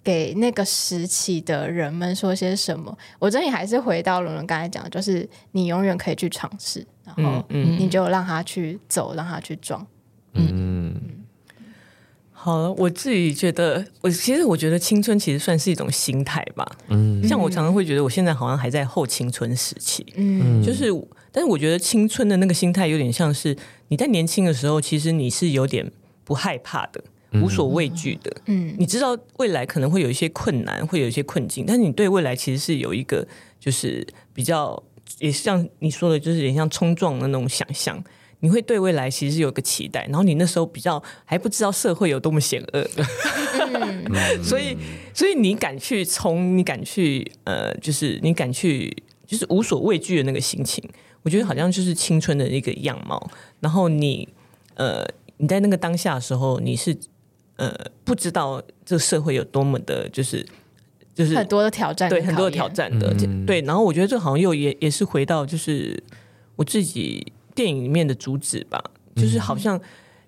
[0.04, 6.84] 给那个时期的人们说些什么，我真的还是回到伦伦刚才讲的，就是你永远可以去尝试，
[7.18, 9.86] 然后你就让他去走，让他去撞，
[10.34, 10.48] 嗯。
[10.52, 11.02] 嗯
[12.42, 16.66] 好了，我自己觉得，我其实我觉得青春其实算是一种心态吧。
[16.88, 20.06] 嗯，像我常常会觉得，我现在好像还在后青春时期。
[20.16, 20.86] 嗯，就是，
[21.34, 23.54] 但是我觉得青春的那个心态有点像是
[23.90, 25.92] 你在年轻的时候，其实你是有点
[26.24, 27.04] 不害怕的，
[27.44, 28.34] 无所畏惧的。
[28.46, 33.28] 嗯，你知道未来可能会有一些困难，会有一些困境，但是你对未来其实是有一个，
[33.60, 34.82] 就是比较，
[35.18, 38.02] 也是像你说的，就是有点像冲撞的那种想象。
[38.42, 42.90] 你会对未来其实有个期待，然后你那时候比较还不知道社会有多么险恶，
[43.74, 44.06] 嗯、
[44.42, 44.78] 所以
[45.14, 48.96] 所以你敢去冲，你敢去呃，就是你敢去，
[49.28, 50.82] 就是无所畏惧的那个心情，
[51.24, 53.30] 我觉得好像就是青春的一个样貌。
[53.60, 54.30] 然后你
[54.76, 55.06] 呃，
[55.36, 56.98] 你在那个当下的时候，你是
[57.58, 60.46] 呃不知道这个社会有多么的，就是。
[61.20, 63.60] 就是很多的挑战，对很多的挑战的，嗯、对。
[63.64, 66.02] 然后我觉得这好像又也也是回到就是
[66.56, 68.82] 我自己电影里面的主旨吧，
[69.18, 69.78] 就是好像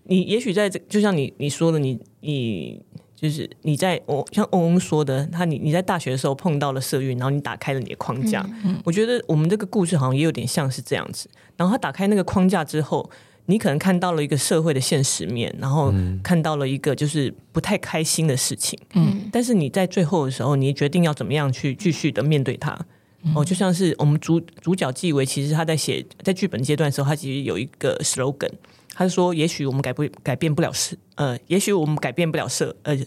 [0.04, 2.82] 你也许在这，就像你你说的，你你
[3.16, 8.42] 就是你在我像翁翁说的，他你你在大学的时候碰到了社运，然后你打开了你的框架。
[8.66, 11.30] 嗯嗯、我觉得我们这个故事好像也有点像是这样子。
[11.56, 13.10] 然后他打开那个框架之后。
[13.46, 18.80] 你可能看到了一个社会的现实面，然后看到了一个就是不太开心的事情。
[18.94, 22.78] 嗯，但是你在最后的时候，你决定要怎么样去继续的面对它。
[23.24, 28.50] 嗯、哦，就像是我们主主角纪维，其实他在写在剧本阶段的时候，他其实有一个 slogan，
[28.96, 32.98] 他是说：也许我们改不改变不了社，呃，也许我们改变不了社，呃，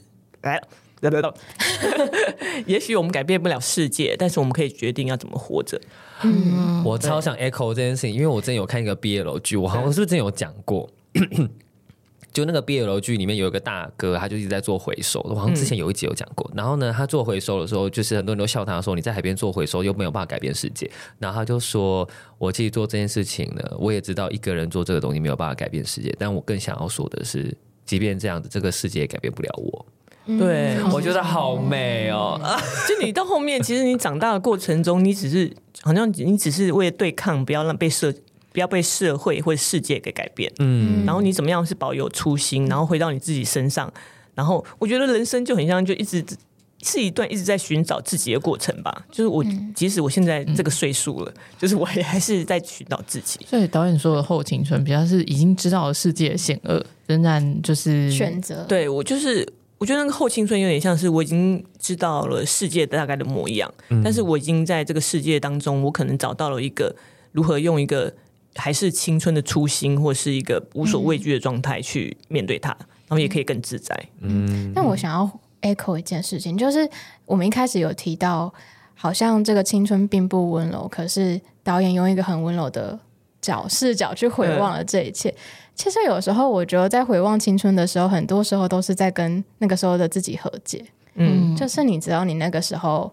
[0.42, 0.68] 来了，
[2.66, 5.80] 也许我们改变不了世界，但是我们可以决定要怎么活着。
[6.22, 10.88] 嗯，我超想 echo 这件事情，因为我之前有看一个 BL 剧，我好像是不是之前有讲过？
[12.32, 15.20] 就那个 BL 剧里面有一个大哥，他就一直在做回收。
[15.20, 16.50] 我好像之前有一集有讲过。
[16.52, 20.90] 然后呢，他做回收的时候，就是很多人都笑他说：“你在海边做回收又没有办法改变世界。”
[21.20, 29.86] 然后他就说：“我其实做这件事情呢，我也知道一个人做这个东西没有办法改变世界，但我更想要说的是，即便这样子，这个世界也改变不了我。”
[30.26, 32.40] 对，我觉得好美哦。
[32.88, 35.52] 就你到后面，其实你长大的过程中，你只是
[35.82, 38.10] 好像你只是为了对抗，不要让被社
[38.52, 40.50] 不要被社会或世界给改变。
[40.60, 43.92] 嗯，然后你怎么样是保有初心，然后回到你自己身上。
[44.34, 46.24] 然后我觉得人生就很像，就一直
[46.82, 49.04] 是一段一直在寻找自己的过程吧。
[49.10, 49.44] 就是我
[49.74, 53.40] 即使我现在这个岁数了，就是我也还是在寻找自己。
[53.46, 58.64] 所以导演说的后青春，比较是已经知道了世界的险恶，仍然就是选择。
[58.64, 59.46] 对我就是。
[59.84, 66.96] 我觉得那个后青春有点像是我已经知道了世界大概的模样，嗯、但是我已经在这个世界当中，我可能找到了一个
[67.32, 68.10] 如何用一个
[68.54, 73.94] 还是青春的初心，或是一个无所畏惧的状态去面对它，嗯、然后也可以更自在。
[74.22, 75.30] 嗯，但我想要
[75.60, 76.88] echo 一件事情，就是
[77.26, 78.50] 我们一开始有提到，
[78.94, 82.98] 好像这个青春并不温柔，可是导演用一个很温柔的
[83.42, 85.28] 角视角去回望了这一切。
[85.28, 85.34] 嗯
[85.74, 90.84] 其实有时候，我觉得在回望青春的时候，很多时候都是在跟那个时候的自己和解。
[91.14, 93.12] 嗯，就是你知道，你那个时候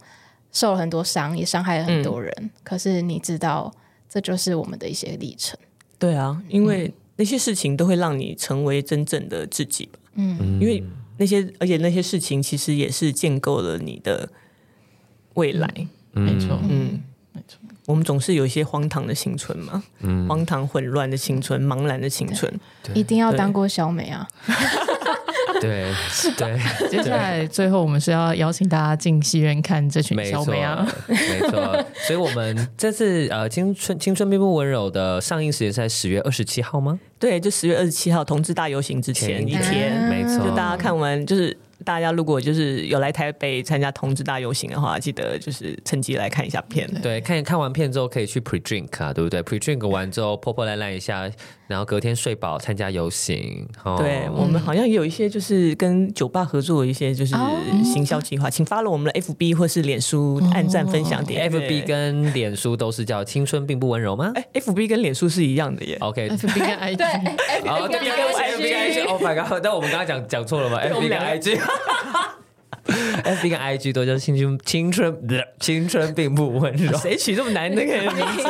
[0.51, 2.31] 受了很多伤，也伤害了很多人。
[2.37, 3.71] 嗯、可是你知道，
[4.07, 5.57] 这就是我们的一些历程。
[5.97, 9.89] 对啊，因为那些事情都会让你成为真正的自己。
[10.15, 10.83] 嗯，因为
[11.17, 14.29] 那些，而且那些事情其实也是建构了你的
[15.35, 15.67] 未来。
[16.13, 17.01] 嗯、没错，嗯。
[17.91, 22.49] 我们总是有一些荒唐的青春嘛，嗯、荒唐混乱的青春，茫然的青春，
[22.93, 24.25] 一定要当过小美啊！
[25.59, 26.57] 对，是对。
[26.89, 31.85] 接下来最后我们是要邀请大家进戏院看这群小美啊，没错。
[32.07, 36.97] 所以，我们 这次呃，青春青春并不温柔的上映时间是在十月二十七号吗？
[37.19, 40.47] 对，就十月二十七号，同志大游行之前一天，没错。
[40.47, 41.55] 就大家看完就是。
[41.83, 46.89] 大家如果就是有来台北参加同志大游行的话，记得就是趁机来看一下片。
[47.01, 51.29] 对，看看完片之后可以去 pre drink 啊，对不对？pre drink 完之后破破烂烂一下，
[51.67, 53.67] 然后隔天睡饱参加游行。
[53.83, 57.35] 哦、对，我们好像也有一些就是跟酒吧合作的一些就是
[57.83, 61.49] 行销计划，请 follow 我们的 FB 或是脸书按赞分享点。
[61.51, 64.31] FB 跟脸书都是叫青春并不温柔吗？
[64.35, 65.97] 哎，FB 跟脸书是一样的耶。
[66.01, 67.05] OK，FB 跟 IG 对
[67.63, 69.07] ，FB 跟 IG。
[69.07, 69.59] Oh my god！
[69.63, 71.59] 但我们刚刚讲讲错了吗？FB 跟 IG。
[73.23, 75.15] F B 跟 I G 都叫青春，青春
[75.59, 76.97] 青春并不温柔。
[76.97, 78.43] 谁取这么难的名字？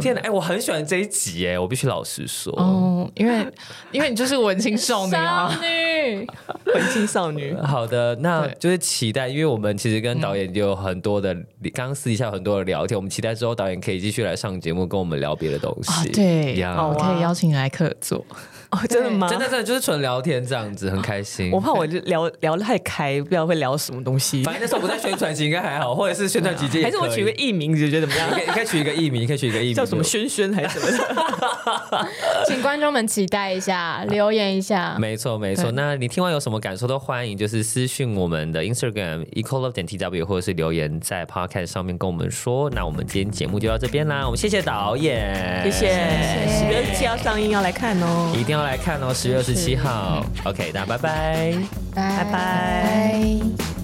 [0.00, 0.20] 天哪！
[0.22, 2.52] 哎，我很喜欢这一集哎，我必须老实说。
[2.54, 3.46] 哦，因为
[3.92, 6.26] 因为你就是文青少女啊，少女，
[6.74, 7.54] 文青少女。
[7.56, 11.32] 好的，那就是期待，因为我们其实跟导演就有很多的，
[11.74, 12.96] 刚刚私底下有很多的聊天。
[12.96, 16.08] 我们期待之后导演可以继续来上节目，跟我们聊别的东西。
[16.08, 18.24] 对，我可以邀请你来客座。
[18.70, 19.28] 哦，真的吗？
[19.28, 21.50] 真的真的就是纯聊天这样子，很开心。
[21.50, 24.44] 我怕我就聊聊得太开，不知道会聊什么东西。
[24.44, 28.28] 反正那时候不在宣传期，应该还好，或者是宣传期间，还是我取个艺名，你觉得怎么样？
[28.30, 32.08] 你可以你可以取一个艺名，你可以取一个艺名，叫什么轩轩还是什么的？
[32.46, 34.96] 请观众们期待一下，留言一下。
[34.98, 42.70] 没错没错，那你听完有什么感受都欢迎，就是私讯我们的 Instagram equal love 点 tw，或者是留言在 Podcast 上面跟我们说。
[42.70, 45.88] 那我们今天节目就到这边啦，我们谢谢导演，谢谢。
[46.48, 49.36] 十月七号上映要来看哦，一定要来看哦，十月。
[49.36, 51.54] 二十七号，OK，大家拜拜，
[51.94, 53.79] 拜拜。